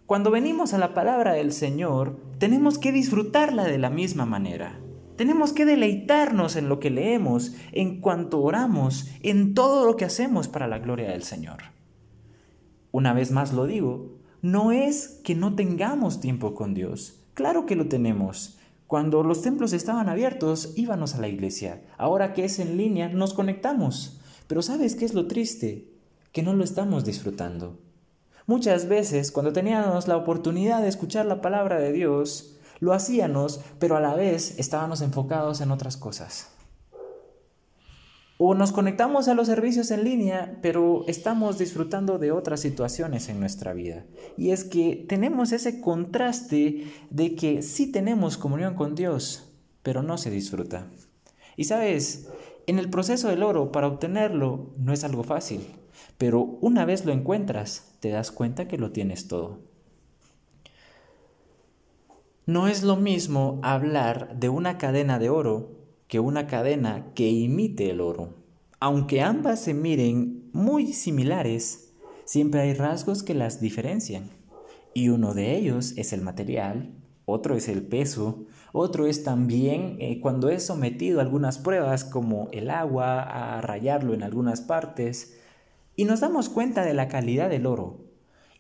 Cuando 0.06 0.30
venimos 0.30 0.74
a 0.74 0.78
la 0.78 0.94
palabra 0.94 1.34
del 1.34 1.54
Señor, 1.54 2.20
tenemos 2.38 2.78
que 2.78 2.92
disfrutarla 2.92 3.64
de 3.64 3.80
la 3.80 3.90
misma 3.90 4.26
manera. 4.26 4.80
Tenemos 5.24 5.54
que 5.54 5.66
deleitarnos 5.66 6.58
en 6.58 6.68
lo 6.68 6.80
que 6.80 6.90
leemos, 6.90 7.56
en 7.72 8.02
cuanto 8.02 8.42
oramos, 8.42 9.08
en 9.22 9.54
todo 9.54 9.86
lo 9.86 9.96
que 9.96 10.06
hacemos 10.06 10.50
para 10.50 10.68
la 10.68 10.80
gloria 10.80 11.12
del 11.12 11.24
Señor 11.24 11.74
una 12.94 13.12
vez 13.12 13.32
más 13.32 13.54
lo 13.54 13.66
digo, 13.66 14.20
no 14.44 14.72
es 14.72 15.20
que 15.24 15.34
no 15.34 15.56
tengamos 15.56 16.22
tiempo 16.22 16.54
con 16.54 16.76
Dios. 16.76 17.20
Claro 17.34 17.66
que 17.66 17.76
lo 17.76 17.88
tenemos. 17.88 18.60
Cuando 18.86 19.24
los 19.24 19.42
templos 19.42 19.74
estaban 19.74 20.10
abiertos, 20.10 20.74
íbamos 20.76 21.16
a 21.16 21.20
la 21.20 21.28
iglesia. 21.28 21.82
Ahora 21.98 22.34
que 22.34 22.46
es 22.46 22.60
en 22.60 22.78
línea, 22.78 23.10
nos 23.10 23.34
conectamos. 23.34 24.22
Pero 24.46 24.62
¿sabes 24.62 24.96
qué 24.96 25.06
es 25.06 25.16
lo 25.16 25.26
triste? 25.26 25.90
Que 26.32 26.44
no 26.44 26.54
lo 26.54 26.64
estamos 26.64 27.04
disfrutando. 27.04 27.80
Muchas 28.46 28.88
veces, 28.88 29.32
cuando 29.32 29.54
teníamos 29.54 30.08
la 30.08 30.18
oportunidad 30.18 30.84
de 30.84 30.90
escuchar 30.90 31.26
la 31.26 31.42
palabra 31.42 31.80
de 31.80 31.94
Dios, 31.94 32.53
lo 32.84 32.92
hacíamos, 32.92 33.62
pero 33.80 33.96
a 33.96 34.02
la 34.02 34.14
vez 34.14 34.60
estábamos 34.60 35.00
enfocados 35.00 35.62
en 35.62 35.72
otras 35.72 35.96
cosas. 35.96 36.50
O 38.38 38.56
nos 38.56 38.74
conectamos 38.74 39.30
a 39.30 39.36
los 39.36 39.48
servicios 39.48 39.90
en 39.90 40.04
línea, 40.04 40.60
pero 40.62 41.06
estamos 41.08 41.58
disfrutando 41.58 42.20
de 42.20 42.34
otras 42.34 42.60
situaciones 42.60 43.30
en 43.30 43.40
nuestra 43.40 43.72
vida. 43.72 44.04
Y 44.36 44.50
es 44.50 44.66
que 44.66 45.06
tenemos 45.08 45.54
ese 45.54 45.80
contraste 45.80 46.92
de 47.10 47.36
que 47.36 47.62
sí 47.62 47.90
tenemos 47.90 48.38
comunión 48.38 48.76
con 48.76 48.96
Dios, 48.96 49.50
pero 49.82 50.04
no 50.04 50.18
se 50.18 50.30
disfruta. 50.30 50.88
Y 51.56 51.64
sabes, 51.64 52.28
en 52.68 52.80
el 52.80 52.90
proceso 52.90 53.30
del 53.30 53.44
oro, 53.44 53.72
para 53.72 53.88
obtenerlo, 53.88 54.74
no 54.78 54.92
es 54.92 55.06
algo 55.06 55.24
fácil, 55.24 55.62
pero 56.18 56.42
una 56.60 56.84
vez 56.84 57.06
lo 57.06 57.14
encuentras, 57.14 57.94
te 58.02 58.10
das 58.10 58.34
cuenta 58.34 58.68
que 58.68 58.78
lo 58.78 58.92
tienes 58.92 59.30
todo. 59.30 59.73
No 62.46 62.68
es 62.68 62.84
lo 62.84 62.98
mismo 62.98 63.62
hablar 63.64 64.38
de 64.38 64.50
una 64.50 64.78
cadena 64.78 65.18
de 65.18 65.30
oro 65.30 65.72
que 66.10 66.20
una 66.20 66.46
cadena 66.46 67.14
que 67.16 67.30
imite 67.30 67.90
el 67.90 68.02
oro. 68.02 68.34
Aunque 68.82 69.22
ambas 69.22 69.62
se 69.62 69.74
miren 69.74 70.50
muy 70.52 70.92
similares, 70.92 71.94
siempre 72.26 72.60
hay 72.60 72.74
rasgos 72.74 73.24
que 73.24 73.34
las 73.34 73.62
diferencian. 73.62 74.30
Y 74.94 75.08
uno 75.08 75.34
de 75.34 75.56
ellos 75.56 75.94
es 75.96 76.12
el 76.12 76.20
material, 76.20 76.94
otro 77.24 77.56
es 77.56 77.70
el 77.70 77.82
peso, 77.82 78.46
otro 78.74 79.08
es 79.08 79.24
también 79.24 79.96
eh, 80.02 80.20
cuando 80.20 80.50
es 80.50 80.66
sometido 80.66 81.20
a 81.20 81.24
algunas 81.24 81.60
pruebas 81.60 82.04
como 82.04 82.50
el 82.52 82.70
agua, 82.70 83.22
a 83.22 83.62
rayarlo 83.62 84.14
en 84.14 84.22
algunas 84.22 84.60
partes, 84.60 85.40
y 85.96 86.04
nos 86.04 86.20
damos 86.20 86.50
cuenta 86.50 86.84
de 86.84 86.94
la 86.94 87.08
calidad 87.08 87.50
del 87.50 87.68
oro. 87.68 88.03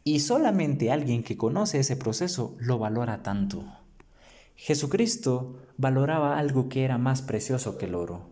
Y 0.05 0.19
solamente 0.19 0.91
alguien 0.91 1.23
que 1.23 1.37
conoce 1.37 1.79
ese 1.79 1.95
proceso 1.95 2.55
lo 2.59 2.77
valora 2.77 3.23
tanto. 3.23 3.63
Jesucristo 4.55 5.57
valoraba 5.77 6.37
algo 6.37 6.67
que 6.67 6.83
era 6.83 6.97
más 6.97 7.21
precioso 7.21 7.77
que 7.77 7.85
el 7.85 7.95
oro, 7.95 8.29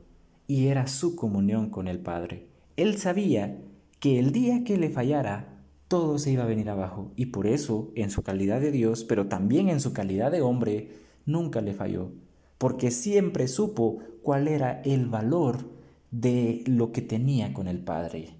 y 0.47 0.67
era 0.67 0.87
su 0.87 1.15
comunión 1.15 1.69
con 1.69 1.87
el 1.87 1.99
Padre. 1.99 2.47
Él 2.75 2.97
sabía 2.97 3.57
que 3.99 4.19
el 4.19 4.31
día 4.31 4.63
que 4.63 4.77
le 4.77 4.89
fallara, 4.89 5.63
todo 5.87 6.19
se 6.19 6.31
iba 6.31 6.43
a 6.43 6.47
venir 6.47 6.69
abajo, 6.69 7.11
y 7.15 7.27
por 7.27 7.47
eso, 7.47 7.91
en 7.95 8.11
su 8.11 8.21
calidad 8.21 8.59
de 8.59 8.71
Dios, 8.71 9.03
pero 9.03 9.27
también 9.27 9.69
en 9.69 9.79
su 9.79 9.93
calidad 9.93 10.31
de 10.31 10.41
hombre, 10.41 10.91
nunca 11.25 11.61
le 11.61 11.73
falló, 11.73 12.11
porque 12.57 12.91
siempre 12.91 13.47
supo 13.47 13.99
cuál 14.23 14.47
era 14.47 14.81
el 14.81 15.07
valor 15.07 15.69
de 16.11 16.63
lo 16.67 16.91
que 16.91 17.01
tenía 17.01 17.53
con 17.53 17.67
el 17.67 17.79
Padre. 17.79 18.35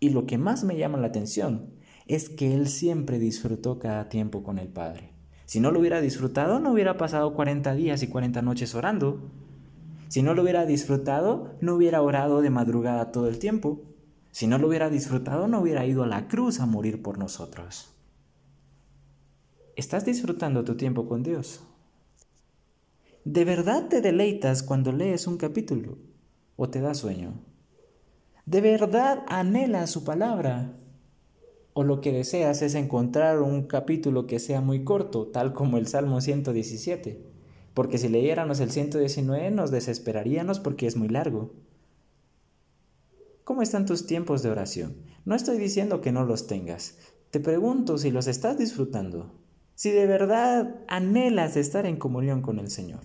Y 0.00 0.10
lo 0.10 0.26
que 0.26 0.38
más 0.38 0.64
me 0.64 0.78
llama 0.78 0.98
la 0.98 1.08
atención 1.08 1.79
es 2.14 2.28
que 2.28 2.54
él 2.54 2.68
siempre 2.68 3.18
disfrutó 3.18 3.78
cada 3.78 4.08
tiempo 4.08 4.42
con 4.42 4.58
el 4.58 4.68
Padre. 4.68 5.12
Si 5.46 5.60
no 5.60 5.70
lo 5.70 5.78
hubiera 5.78 6.00
disfrutado, 6.00 6.58
no 6.58 6.72
hubiera 6.72 6.96
pasado 6.96 7.34
40 7.34 7.74
días 7.74 8.02
y 8.02 8.08
40 8.08 8.42
noches 8.42 8.74
orando. 8.74 9.30
Si 10.08 10.22
no 10.22 10.34
lo 10.34 10.42
hubiera 10.42 10.66
disfrutado, 10.66 11.54
no 11.60 11.74
hubiera 11.74 12.02
orado 12.02 12.42
de 12.42 12.50
madrugada 12.50 13.12
todo 13.12 13.28
el 13.28 13.38
tiempo. 13.38 13.82
Si 14.32 14.48
no 14.48 14.58
lo 14.58 14.66
hubiera 14.66 14.90
disfrutado, 14.90 15.46
no 15.46 15.60
hubiera 15.60 15.86
ido 15.86 16.02
a 16.02 16.08
la 16.08 16.26
cruz 16.26 16.58
a 16.58 16.66
morir 16.66 17.00
por 17.00 17.16
nosotros. 17.16 17.94
¿Estás 19.76 20.04
disfrutando 20.04 20.64
tu 20.64 20.76
tiempo 20.76 21.08
con 21.08 21.22
Dios? 21.22 21.62
¿De 23.24 23.44
verdad 23.44 23.88
te 23.88 24.00
deleitas 24.00 24.64
cuando 24.64 24.90
lees 24.90 25.28
un 25.28 25.36
capítulo 25.36 25.98
o 26.56 26.68
te 26.70 26.80
da 26.80 26.94
sueño? 26.94 27.34
¿De 28.46 28.60
verdad 28.60 29.24
anhelas 29.28 29.90
su 29.90 30.02
palabra 30.02 30.76
o 31.80 31.82
lo 31.82 32.02
que 32.02 32.12
deseas 32.12 32.60
es 32.60 32.74
encontrar 32.74 33.40
un 33.40 33.62
capítulo 33.62 34.26
que 34.26 34.38
sea 34.38 34.60
muy 34.60 34.84
corto, 34.84 35.28
tal 35.28 35.54
como 35.54 35.78
el 35.78 35.86
Salmo 35.86 36.20
117, 36.20 37.24
porque 37.72 37.96
si 37.96 38.10
leyéramos 38.10 38.60
el 38.60 38.70
119 38.70 39.50
nos 39.50 39.70
desesperaríamos 39.70 40.60
porque 40.60 40.86
es 40.86 40.96
muy 40.96 41.08
largo. 41.08 41.54
¿Cómo 43.44 43.62
están 43.62 43.86
tus 43.86 44.04
tiempos 44.04 44.42
de 44.42 44.50
oración? 44.50 44.94
No 45.24 45.34
estoy 45.34 45.56
diciendo 45.56 46.02
que 46.02 46.12
no 46.12 46.26
los 46.26 46.46
tengas, 46.46 46.98
te 47.30 47.40
pregunto 47.40 47.96
si 47.96 48.10
los 48.10 48.26
estás 48.26 48.58
disfrutando, 48.58 49.32
si 49.74 49.90
de 49.90 50.04
verdad 50.04 50.84
anhelas 50.86 51.56
estar 51.56 51.86
en 51.86 51.96
comunión 51.96 52.42
con 52.42 52.58
el 52.58 52.70
Señor. 52.70 53.04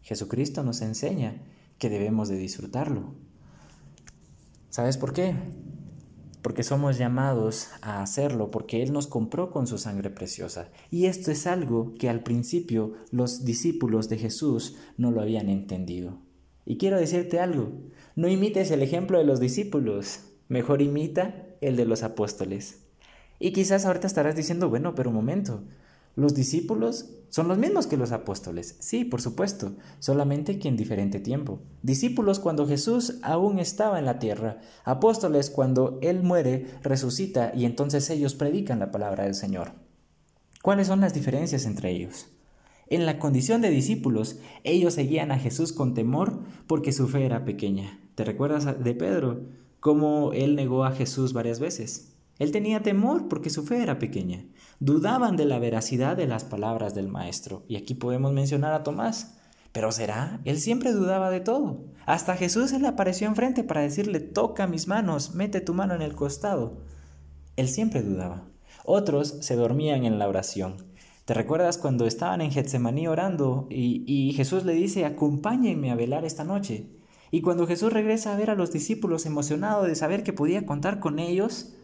Jesucristo 0.00 0.62
nos 0.62 0.80
enseña 0.80 1.42
que 1.78 1.90
debemos 1.90 2.30
de 2.30 2.38
disfrutarlo. 2.38 3.12
¿Sabes 4.70 4.96
por 4.96 5.12
qué? 5.12 5.34
Porque 6.46 6.62
somos 6.62 6.96
llamados 6.96 7.70
a 7.82 8.02
hacerlo, 8.02 8.52
porque 8.52 8.80
Él 8.80 8.92
nos 8.92 9.08
compró 9.08 9.50
con 9.50 9.66
su 9.66 9.78
sangre 9.78 10.10
preciosa. 10.10 10.70
Y 10.92 11.06
esto 11.06 11.32
es 11.32 11.44
algo 11.44 11.94
que 11.98 12.08
al 12.08 12.22
principio 12.22 12.92
los 13.10 13.44
discípulos 13.44 14.08
de 14.08 14.16
Jesús 14.18 14.76
no 14.96 15.10
lo 15.10 15.22
habían 15.22 15.48
entendido. 15.48 16.20
Y 16.64 16.76
quiero 16.78 17.00
decirte 17.00 17.40
algo, 17.40 17.72
no 18.14 18.28
imites 18.28 18.70
el 18.70 18.82
ejemplo 18.82 19.18
de 19.18 19.24
los 19.24 19.40
discípulos, 19.40 20.20
mejor 20.46 20.82
imita 20.82 21.48
el 21.60 21.74
de 21.74 21.84
los 21.84 22.04
apóstoles. 22.04 22.86
Y 23.40 23.50
quizás 23.50 23.84
ahorita 23.84 24.06
estarás 24.06 24.36
diciendo, 24.36 24.68
bueno, 24.68 24.94
pero 24.94 25.10
un 25.10 25.16
momento, 25.16 25.64
los 26.16 26.34
discípulos 26.34 27.10
son 27.28 27.46
los 27.48 27.58
mismos 27.58 27.86
que 27.86 27.98
los 27.98 28.10
apóstoles, 28.10 28.76
sí, 28.80 29.04
por 29.04 29.20
supuesto, 29.20 29.76
solamente 29.98 30.58
que 30.58 30.68
en 30.68 30.76
diferente 30.78 31.20
tiempo. 31.20 31.60
Discípulos 31.82 32.38
cuando 32.38 32.66
Jesús 32.66 33.18
aún 33.22 33.58
estaba 33.58 33.98
en 33.98 34.06
la 34.06 34.18
tierra, 34.18 34.60
apóstoles 34.84 35.50
cuando 35.50 35.98
Él 36.00 36.22
muere, 36.22 36.66
resucita 36.82 37.52
y 37.54 37.66
entonces 37.66 38.08
ellos 38.08 38.34
predican 38.34 38.78
la 38.78 38.90
palabra 38.90 39.24
del 39.24 39.34
Señor. 39.34 39.72
¿Cuáles 40.62 40.86
son 40.86 41.02
las 41.02 41.12
diferencias 41.12 41.66
entre 41.66 41.90
ellos? 41.90 42.28
En 42.88 43.04
la 43.04 43.18
condición 43.18 43.60
de 43.60 43.68
discípulos, 43.68 44.38
ellos 44.64 44.94
seguían 44.94 45.32
a 45.32 45.38
Jesús 45.38 45.74
con 45.74 45.92
temor 45.92 46.40
porque 46.66 46.92
su 46.92 47.08
fe 47.08 47.26
era 47.26 47.44
pequeña. 47.44 48.00
¿Te 48.14 48.24
recuerdas 48.24 48.82
de 48.82 48.94
Pedro? 48.94 49.42
Cómo 49.80 50.32
él 50.32 50.56
negó 50.56 50.84
a 50.84 50.92
Jesús 50.92 51.34
varias 51.34 51.60
veces. 51.60 52.15
Él 52.38 52.52
tenía 52.52 52.82
temor 52.82 53.28
porque 53.28 53.50
su 53.50 53.64
fe 53.64 53.82
era 53.82 53.98
pequeña. 53.98 54.44
Dudaban 54.78 55.36
de 55.36 55.46
la 55.46 55.58
veracidad 55.58 56.16
de 56.16 56.26
las 56.26 56.44
palabras 56.44 56.94
del 56.94 57.08
Maestro. 57.08 57.64
Y 57.68 57.76
aquí 57.76 57.94
podemos 57.94 58.32
mencionar 58.32 58.72
a 58.74 58.82
Tomás. 58.82 59.38
Pero 59.72 59.92
será, 59.92 60.40
él 60.44 60.58
siempre 60.58 60.92
dudaba 60.92 61.30
de 61.30 61.40
todo. 61.40 61.84
Hasta 62.06 62.36
Jesús 62.36 62.70
se 62.70 62.78
le 62.78 62.88
apareció 62.88 63.26
enfrente 63.26 63.62
para 63.62 63.82
decirle, 63.82 64.20
toca 64.20 64.66
mis 64.66 64.88
manos, 64.88 65.34
mete 65.34 65.60
tu 65.60 65.74
mano 65.74 65.94
en 65.94 66.00
el 66.00 66.14
costado. 66.14 66.78
Él 67.56 67.68
siempre 67.68 68.02
dudaba. 68.02 68.48
Otros 68.84 69.36
se 69.40 69.56
dormían 69.56 70.06
en 70.06 70.18
la 70.18 70.28
oración. 70.28 70.76
¿Te 71.26 71.34
recuerdas 71.34 71.76
cuando 71.76 72.06
estaban 72.06 72.40
en 72.40 72.52
Getsemaní 72.52 73.08
orando 73.08 73.66
y, 73.68 74.04
y 74.06 74.32
Jesús 74.32 74.64
le 74.64 74.72
dice, 74.72 75.04
acompáñenme 75.04 75.90
a 75.90 75.96
velar 75.96 76.24
esta 76.24 76.44
noche? 76.44 76.86
Y 77.30 77.42
cuando 77.42 77.66
Jesús 77.66 77.92
regresa 77.92 78.32
a 78.32 78.36
ver 78.36 78.48
a 78.48 78.54
los 78.54 78.72
discípulos 78.72 79.26
emocionado 79.26 79.84
de 79.84 79.94
saber 79.94 80.22
que 80.22 80.32
podía 80.32 80.64
contar 80.64 81.00
con 81.00 81.18
ellos, 81.18 81.75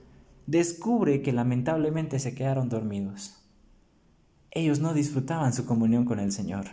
descubre 0.47 1.23
que 1.23 1.33
lamentablemente 1.33 2.19
se 2.19 2.35
quedaron 2.35 2.69
dormidos. 2.69 3.43
Ellos 4.51 4.81
no 4.81 4.93
disfrutaban 4.93 5.53
su 5.53 5.65
comunión 5.65 6.05
con 6.05 6.19
el 6.19 6.33
Señor. 6.33 6.67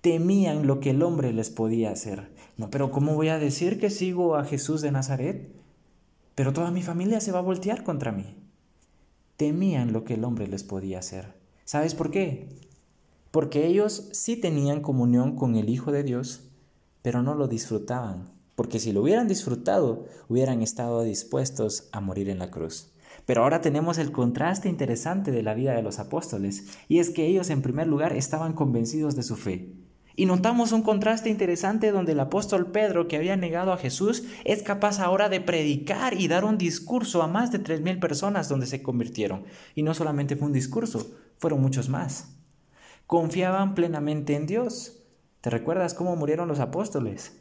Temían 0.00 0.66
lo 0.66 0.80
que 0.80 0.90
el 0.90 1.02
hombre 1.02 1.32
les 1.32 1.50
podía 1.50 1.90
hacer. 1.90 2.34
No, 2.56 2.70
pero 2.70 2.90
¿cómo 2.90 3.14
voy 3.14 3.28
a 3.28 3.38
decir 3.38 3.78
que 3.78 3.90
sigo 3.90 4.36
a 4.36 4.44
Jesús 4.44 4.80
de 4.80 4.90
Nazaret? 4.90 5.54
Pero 6.34 6.52
toda 6.52 6.70
mi 6.70 6.82
familia 6.82 7.20
se 7.20 7.32
va 7.32 7.38
a 7.38 7.42
voltear 7.42 7.84
contra 7.84 8.12
mí. 8.12 8.36
Temían 9.36 9.92
lo 9.92 10.04
que 10.04 10.14
el 10.14 10.24
hombre 10.24 10.48
les 10.48 10.64
podía 10.64 10.98
hacer. 10.98 11.34
¿Sabes 11.64 11.94
por 11.94 12.10
qué? 12.10 12.48
Porque 13.30 13.66
ellos 13.66 14.08
sí 14.12 14.36
tenían 14.36 14.80
comunión 14.80 15.36
con 15.36 15.56
el 15.56 15.68
Hijo 15.68 15.92
de 15.92 16.02
Dios, 16.02 16.50
pero 17.02 17.22
no 17.22 17.34
lo 17.34 17.48
disfrutaban, 17.48 18.32
porque 18.54 18.78
si 18.78 18.92
lo 18.92 19.02
hubieran 19.02 19.28
disfrutado, 19.28 20.06
hubieran 20.28 20.62
estado 20.62 21.02
dispuestos 21.02 21.88
a 21.92 22.00
morir 22.00 22.28
en 22.28 22.38
la 22.38 22.50
cruz. 22.50 22.93
Pero 23.26 23.42
ahora 23.42 23.60
tenemos 23.60 23.98
el 23.98 24.12
contraste 24.12 24.68
interesante 24.68 25.30
de 25.30 25.42
la 25.42 25.54
vida 25.54 25.74
de 25.74 25.82
los 25.82 25.98
apóstoles, 25.98 26.66
y 26.88 26.98
es 26.98 27.10
que 27.10 27.26
ellos 27.26 27.50
en 27.50 27.62
primer 27.62 27.86
lugar 27.86 28.12
estaban 28.12 28.52
convencidos 28.52 29.16
de 29.16 29.22
su 29.22 29.36
fe. 29.36 29.72
Y 30.16 30.26
notamos 30.26 30.70
un 30.70 30.82
contraste 30.82 31.28
interesante 31.28 31.90
donde 31.90 32.12
el 32.12 32.20
apóstol 32.20 32.70
Pedro, 32.70 33.08
que 33.08 33.16
había 33.16 33.36
negado 33.36 33.72
a 33.72 33.78
Jesús, 33.78 34.24
es 34.44 34.62
capaz 34.62 35.00
ahora 35.00 35.28
de 35.28 35.40
predicar 35.40 36.20
y 36.20 36.28
dar 36.28 36.44
un 36.44 36.56
discurso 36.56 37.22
a 37.22 37.26
más 37.26 37.50
de 37.50 37.58
tres 37.58 37.80
mil 37.80 37.98
personas 37.98 38.48
donde 38.48 38.66
se 38.66 38.82
convirtieron. 38.82 39.44
Y 39.74 39.82
no 39.82 39.92
solamente 39.92 40.36
fue 40.36 40.46
un 40.46 40.52
discurso, 40.52 41.10
fueron 41.38 41.60
muchos 41.60 41.88
más. 41.88 42.36
Confiaban 43.08 43.74
plenamente 43.74 44.36
en 44.36 44.46
Dios. 44.46 45.02
¿Te 45.40 45.50
recuerdas 45.50 45.94
cómo 45.94 46.14
murieron 46.14 46.46
los 46.46 46.60
apóstoles? 46.60 47.32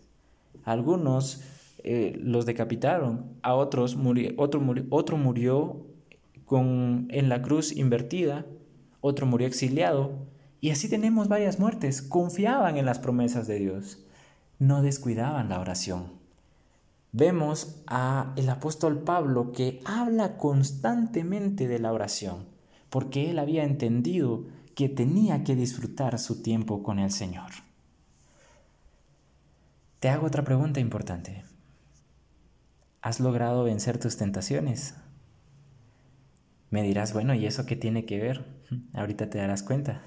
Algunos 0.63 1.43
eh, 1.83 2.17
los 2.21 2.45
decapitaron, 2.45 3.37
a 3.41 3.55
otros 3.55 3.97
otro, 4.37 4.61
murió, 4.61 4.85
otro 4.89 5.17
murió 5.17 5.85
con, 6.45 7.07
en 7.09 7.29
la 7.29 7.41
cruz 7.41 7.75
invertida, 7.75 8.45
otro 9.01 9.25
murió 9.25 9.47
exiliado, 9.47 10.27
y 10.61 10.69
así 10.69 10.89
tenemos 10.89 11.27
varias 11.27 11.59
muertes. 11.59 12.01
Confiaban 12.01 12.77
en 12.77 12.85
las 12.85 12.99
promesas 12.99 13.47
de 13.47 13.59
Dios, 13.59 14.05
no 14.59 14.81
descuidaban 14.81 15.49
la 15.49 15.59
oración. 15.59 16.13
Vemos 17.11 17.83
a 17.85 18.33
el 18.37 18.49
apóstol 18.49 19.03
Pablo 19.03 19.51
que 19.51 19.81
habla 19.83 20.37
constantemente 20.37 21.67
de 21.67 21.79
la 21.79 21.91
oración, 21.91 22.45
porque 22.89 23.29
él 23.29 23.39
había 23.39 23.65
entendido 23.65 24.45
que 24.73 24.89
tenía 24.89 25.43
que 25.43 25.55
disfrutar 25.55 26.17
su 26.17 26.41
tiempo 26.41 26.81
con 26.81 26.97
el 26.97 27.11
Señor. 27.11 27.51
Te 29.99 30.09
hago 30.09 30.27
otra 30.27 30.43
pregunta 30.43 30.79
importante. 30.79 31.43
¿Has 33.03 33.19
logrado 33.19 33.65
vencer 33.65 33.97
tus 33.97 34.15
tentaciones? 34.15 34.93
Me 36.69 36.83
dirás, 36.83 37.11
bueno, 37.11 37.33
¿y 37.33 37.45
eso 37.45 37.65
qué 37.65 37.75
tiene 37.75 38.05
que 38.05 38.17
ver? 38.17 38.45
Ahorita 38.93 39.29
te 39.29 39.39
darás 39.39 39.61
cuenta. 39.61 40.01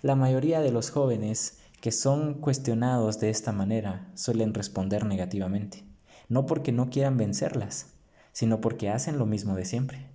La 0.00 0.16
mayoría 0.16 0.62
de 0.62 0.72
los 0.72 0.90
jóvenes 0.90 1.60
que 1.82 1.92
son 1.92 2.32
cuestionados 2.32 3.20
de 3.20 3.28
esta 3.28 3.52
manera 3.52 4.10
suelen 4.14 4.54
responder 4.54 5.04
negativamente, 5.04 5.84
no 6.30 6.46
porque 6.46 6.72
no 6.72 6.88
quieran 6.88 7.18
vencerlas, 7.18 7.92
sino 8.32 8.62
porque 8.62 8.88
hacen 8.88 9.18
lo 9.18 9.26
mismo 9.26 9.54
de 9.54 9.66
siempre. 9.66 10.06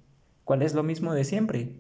¿Cuál 0.46 0.64
es 0.64 0.74
lo 0.74 0.82
mismo 0.82 1.14
de 1.14 1.26
siempre? 1.26 1.76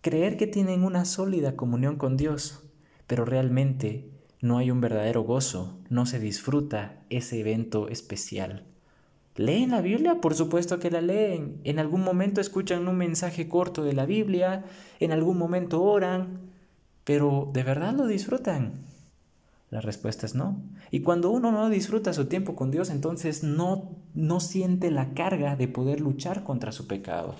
Creer 0.00 0.38
que 0.38 0.46
tienen 0.46 0.84
una 0.84 1.04
sólida 1.04 1.54
comunión 1.54 1.96
con 1.96 2.16
Dios, 2.16 2.62
pero 3.06 3.26
realmente 3.26 4.10
no 4.40 4.56
hay 4.56 4.70
un 4.70 4.80
verdadero 4.80 5.20
gozo, 5.20 5.82
no 5.90 6.06
se 6.06 6.18
disfruta 6.18 7.02
ese 7.10 7.40
evento 7.40 7.88
especial. 7.90 8.69
¿Leen 9.36 9.70
la 9.70 9.80
Biblia? 9.80 10.20
Por 10.20 10.34
supuesto 10.34 10.78
que 10.78 10.90
la 10.90 11.00
leen. 11.00 11.60
En 11.64 11.78
algún 11.78 12.02
momento 12.02 12.40
escuchan 12.40 12.88
un 12.88 12.96
mensaje 12.96 13.48
corto 13.48 13.84
de 13.84 13.92
la 13.92 14.04
Biblia, 14.04 14.64
en 14.98 15.12
algún 15.12 15.38
momento 15.38 15.82
oran, 15.82 16.50
pero 17.04 17.48
¿de 17.52 17.62
verdad 17.62 17.94
lo 17.94 18.06
disfrutan? 18.06 18.84
La 19.70 19.80
respuesta 19.80 20.26
es 20.26 20.34
no. 20.34 20.60
Y 20.90 21.00
cuando 21.00 21.30
uno 21.30 21.52
no 21.52 21.70
disfruta 21.70 22.12
su 22.12 22.26
tiempo 22.26 22.56
con 22.56 22.72
Dios, 22.72 22.90
entonces 22.90 23.44
no, 23.44 23.96
no 24.14 24.40
siente 24.40 24.90
la 24.90 25.14
carga 25.14 25.54
de 25.54 25.68
poder 25.68 26.00
luchar 26.00 26.42
contra 26.42 26.72
su 26.72 26.88
pecado. 26.88 27.36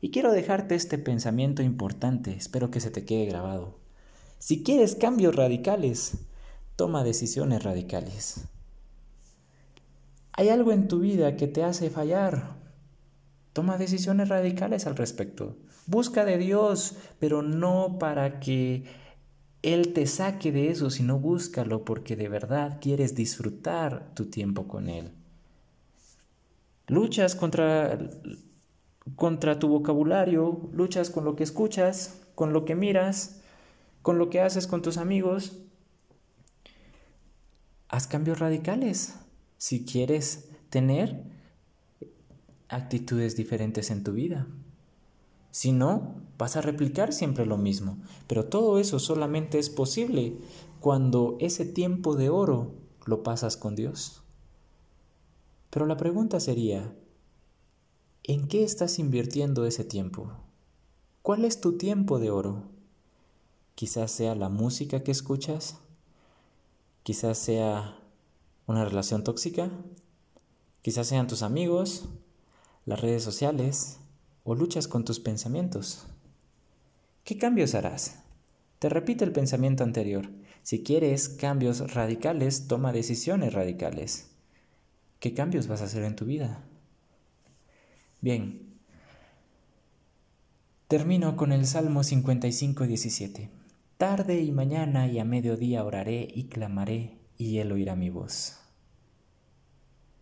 Y 0.00 0.10
quiero 0.10 0.32
dejarte 0.32 0.74
este 0.74 0.96
pensamiento 0.98 1.62
importante, 1.62 2.32
espero 2.32 2.70
que 2.70 2.80
se 2.80 2.90
te 2.90 3.04
quede 3.04 3.26
grabado. 3.26 3.78
Si 4.38 4.62
quieres 4.62 4.94
cambios 4.94 5.36
radicales, 5.36 6.18
toma 6.76 7.04
decisiones 7.04 7.62
radicales. 7.62 8.46
¿Hay 10.36 10.48
algo 10.48 10.72
en 10.72 10.88
tu 10.88 10.98
vida 10.98 11.36
que 11.36 11.46
te 11.46 11.62
hace 11.62 11.90
fallar? 11.90 12.56
Toma 13.52 13.78
decisiones 13.78 14.28
radicales 14.28 14.86
al 14.86 14.96
respecto. 14.96 15.56
Busca 15.86 16.24
de 16.24 16.38
Dios, 16.38 16.96
pero 17.20 17.42
no 17.42 17.98
para 18.00 18.40
que 18.40 18.84
Él 19.62 19.92
te 19.92 20.06
saque 20.06 20.50
de 20.50 20.70
eso, 20.70 20.90
sino 20.90 21.20
búscalo 21.20 21.84
porque 21.84 22.16
de 22.16 22.28
verdad 22.28 22.78
quieres 22.80 23.14
disfrutar 23.14 24.12
tu 24.14 24.26
tiempo 24.26 24.66
con 24.66 24.88
Él. 24.88 25.12
Luchas 26.88 27.36
contra, 27.36 27.96
contra 29.14 29.60
tu 29.60 29.68
vocabulario, 29.68 30.68
luchas 30.72 31.10
con 31.10 31.24
lo 31.24 31.36
que 31.36 31.44
escuchas, 31.44 32.20
con 32.34 32.52
lo 32.52 32.64
que 32.64 32.74
miras, 32.74 33.40
con 34.02 34.18
lo 34.18 34.30
que 34.30 34.40
haces 34.40 34.66
con 34.66 34.82
tus 34.82 34.96
amigos. 34.96 35.58
Haz 37.88 38.08
cambios 38.08 38.40
radicales 38.40 39.14
si 39.64 39.86
quieres 39.86 40.50
tener 40.68 41.24
actitudes 42.68 43.34
diferentes 43.34 43.90
en 43.90 44.04
tu 44.04 44.12
vida. 44.12 44.46
Si 45.52 45.72
no, 45.72 46.16
vas 46.36 46.56
a 46.56 46.60
replicar 46.60 47.14
siempre 47.14 47.46
lo 47.46 47.56
mismo. 47.56 47.96
Pero 48.26 48.44
todo 48.44 48.78
eso 48.78 48.98
solamente 48.98 49.58
es 49.58 49.70
posible 49.70 50.36
cuando 50.80 51.38
ese 51.40 51.64
tiempo 51.64 52.14
de 52.14 52.28
oro 52.28 52.74
lo 53.06 53.22
pasas 53.22 53.56
con 53.56 53.74
Dios. 53.74 54.20
Pero 55.70 55.86
la 55.86 55.96
pregunta 55.96 56.40
sería, 56.40 56.94
¿en 58.22 58.48
qué 58.48 58.64
estás 58.64 58.98
invirtiendo 58.98 59.64
ese 59.64 59.84
tiempo? 59.84 60.30
¿Cuál 61.22 61.46
es 61.46 61.62
tu 61.62 61.78
tiempo 61.78 62.18
de 62.18 62.30
oro? 62.30 62.64
Quizás 63.76 64.10
sea 64.10 64.34
la 64.34 64.50
música 64.50 65.02
que 65.02 65.10
escuchas, 65.10 65.78
quizás 67.02 67.38
sea 67.38 68.03
una 68.66 68.84
relación 68.84 69.24
tóxica, 69.24 69.70
quizás 70.82 71.06
sean 71.06 71.26
tus 71.26 71.42
amigos, 71.42 72.08
las 72.86 73.00
redes 73.00 73.22
sociales 73.22 73.98
o 74.42 74.54
luchas 74.54 74.88
con 74.88 75.04
tus 75.04 75.20
pensamientos. 75.20 76.06
¿Qué 77.24 77.38
cambios 77.38 77.74
harás? 77.74 78.22
Te 78.78 78.88
repito 78.88 79.24
el 79.24 79.32
pensamiento 79.32 79.82
anterior. 79.84 80.28
Si 80.62 80.82
quieres 80.82 81.28
cambios 81.28 81.94
radicales, 81.94 82.68
toma 82.68 82.92
decisiones 82.92 83.52
radicales. 83.52 84.30
¿Qué 85.20 85.34
cambios 85.34 85.68
vas 85.68 85.80
a 85.80 85.84
hacer 85.84 86.04
en 86.04 86.16
tu 86.16 86.26
vida? 86.26 86.62
Bien. 88.20 88.78
Termino 90.88 91.36
con 91.36 91.52
el 91.52 91.66
Salmo 91.66 92.02
55, 92.02 92.86
17. 92.86 93.50
Tarde 93.96 94.40
y 94.42 94.52
mañana 94.52 95.06
y 95.06 95.18
a 95.18 95.24
mediodía 95.24 95.84
oraré 95.84 96.28
y 96.34 96.44
clamaré 96.44 97.23
y 97.38 97.58
Él 97.58 97.72
oirá 97.72 97.96
mi 97.96 98.10
voz. 98.10 98.58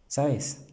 ¿Sabes? 0.07 0.67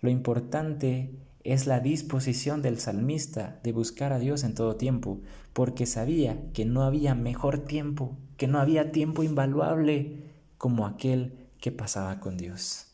Lo 0.00 0.10
importante 0.10 1.10
es 1.44 1.66
la 1.66 1.80
disposición 1.80 2.62
del 2.62 2.78
salmista 2.78 3.60
de 3.62 3.72
buscar 3.72 4.12
a 4.12 4.18
Dios 4.18 4.44
en 4.44 4.54
todo 4.54 4.76
tiempo, 4.76 5.20
porque 5.52 5.86
sabía 5.86 6.50
que 6.52 6.64
no 6.64 6.82
había 6.82 7.14
mejor 7.14 7.58
tiempo, 7.58 8.16
que 8.36 8.46
no 8.46 8.58
había 8.58 8.92
tiempo 8.92 9.22
invaluable 9.22 10.22
como 10.58 10.86
aquel 10.86 11.48
que 11.60 11.70
pasaba 11.70 12.20
con 12.20 12.36
Dios. 12.36 12.86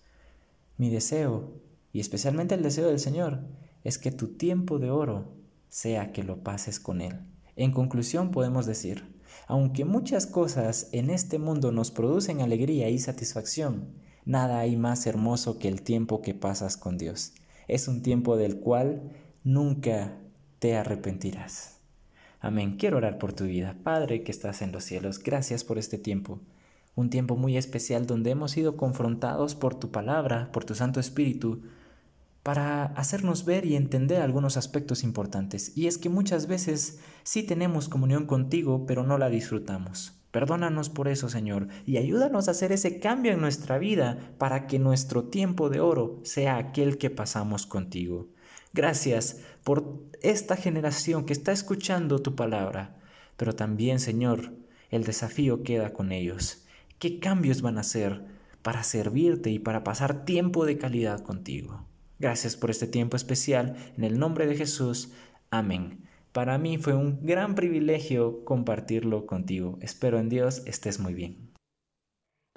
Mi 0.79 0.91
deseo, 0.91 1.53
y 1.93 2.01
especialmente 2.01 2.55
el 2.55 2.63
deseo 2.63 2.89
del 2.89 2.99
Señor, 2.99 3.41
es 3.85 3.99
que 3.99 4.11
tu 4.11 4.29
tiempo 4.29 4.79
de 4.79 4.91
oro 4.91 5.33
sea 5.69 6.13
que 6.13 6.25
lo 6.25 6.43
pases 6.43 6.81
con 6.81 7.01
Él. 7.01 7.21
En 7.57 7.73
conclusión 7.73 8.31
podemos 8.31 8.67
decir, 8.67 9.05
aunque 9.47 9.85
muchas 9.85 10.27
cosas 10.27 10.89
en 10.93 11.11
este 11.11 11.39
mundo 11.39 11.73
nos 11.73 11.91
producen 11.91 12.41
alegría 12.41 12.89
y 12.89 12.99
satisfacción, 12.99 13.89
nada 14.25 14.61
hay 14.61 14.77
más 14.77 15.07
hermoso 15.07 15.59
que 15.59 15.69
el 15.69 15.83
tiempo 15.83 16.23
que 16.23 16.35
pasas 16.35 16.77
con 16.77 16.99
Dios. 16.99 17.35
Es 17.69 17.89
un 17.89 18.03
tiempo 18.03 18.37
del 18.37 18.61
cual 18.61 19.03
nunca 19.45 20.17
te 20.59 20.77
arrepentirás. 20.77 21.81
Amén. 22.41 22.77
Quiero 22.79 22.97
orar 22.97 23.19
por 23.19 23.33
tu 23.33 23.45
vida. 23.45 23.77
Padre 23.83 24.23
que 24.23 24.33
estás 24.33 24.63
en 24.63 24.73
los 24.73 24.85
cielos, 24.85 25.23
gracias 25.23 25.63
por 25.63 25.79
este 25.79 25.99
tiempo. 25.99 26.41
Un 26.95 27.11
tiempo 27.11 27.37
muy 27.37 27.57
especial 27.57 28.07
donde 28.07 28.31
hemos 28.31 28.53
sido 28.53 28.77
confrontados 28.77 29.55
por 29.55 29.75
tu 29.75 29.91
palabra, 29.91 30.51
por 30.53 30.65
tu 30.65 30.75
Santo 30.75 31.01
Espíritu, 31.01 31.63
para 32.43 32.87
hacernos 32.87 33.45
ver 33.45 33.67
y 33.67 33.77
entender 33.77 34.23
algunos 34.23 34.57
aspectos 34.57 35.05
importantes. 35.05 35.77
Y 35.77 35.87
es 35.87 35.99
que 35.99 36.09
muchas 36.09 36.47
veces 36.47 37.01
sí 37.23 37.43
tenemos 37.43 37.89
comunión 37.89 38.27
contigo, 38.27 38.87
pero 38.87 39.05
no 39.05 39.19
la 39.19 39.29
disfrutamos. 39.29 40.21
Perdónanos 40.31 40.91
por 40.91 41.09
eso, 41.09 41.29
Señor, 41.29 41.69
y 41.87 41.97
ayúdanos 41.97 42.47
a 42.47 42.53
hacer 42.53 42.71
ese 42.71 43.01
cambio 43.01 43.33
en 43.33 43.41
nuestra 43.41 43.79
vida 43.79 44.33
para 44.39 44.67
que 44.69 44.79
nuestro 44.79 45.25
tiempo 45.25 45.71
de 45.71 45.81
oro 45.81 46.21
sea 46.23 46.57
aquel 46.57 46.99
que 46.99 47.11
pasamos 47.11 47.67
contigo. 47.67 48.29
Gracias 48.73 49.41
por 49.65 50.01
esta 50.23 50.57
generación 50.57 51.25
que 51.27 51.33
está 51.33 51.51
escuchando 51.51 52.21
tu 52.21 52.37
palabra, 52.37 52.97
pero 53.37 53.57
también, 53.57 53.99
Señor, 53.99 54.55
el 54.91 55.03
desafío 55.03 55.65
queda 55.65 55.93
con 55.93 56.13
ellos. 56.13 56.65
¿Qué 57.01 57.19
cambios 57.19 57.61
van 57.63 57.79
a 57.79 57.81
hacer 57.81 58.25
para 58.63 58.85
servirte 58.85 59.51
y 59.51 59.59
para 59.59 59.83
pasar 59.83 60.25
tiempo 60.25 60.65
de 60.65 60.79
calidad 60.79 61.23
contigo? 61.23 61.90
Gracias 62.21 62.55
por 62.55 62.71
este 62.71 62.87
tiempo 62.87 63.17
especial. 63.17 63.77
En 63.97 64.05
el 64.05 64.19
nombre 64.19 64.47
de 64.47 64.55
Jesús. 64.55 65.13
Amén. 65.51 66.07
Para 66.33 66.59
mí 66.59 66.77
fue 66.77 66.95
un 66.95 67.25
gran 67.27 67.55
privilegio 67.55 68.45
compartirlo 68.45 69.27
contigo. 69.27 69.79
Espero 69.81 70.19
en 70.19 70.29
Dios 70.29 70.63
estés 70.67 71.01
muy 71.01 71.15
bien. 71.15 71.53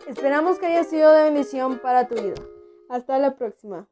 Esperamos 0.08 0.60
que 0.60 0.65
haya 0.67 0.84
sido 0.84 1.12
de 1.12 1.23
bendición 1.23 1.80
para 1.80 2.08
tu 2.08 2.15
vida. 2.15 2.36
Hasta 2.89 3.17
la 3.17 3.36
próxima. 3.36 3.88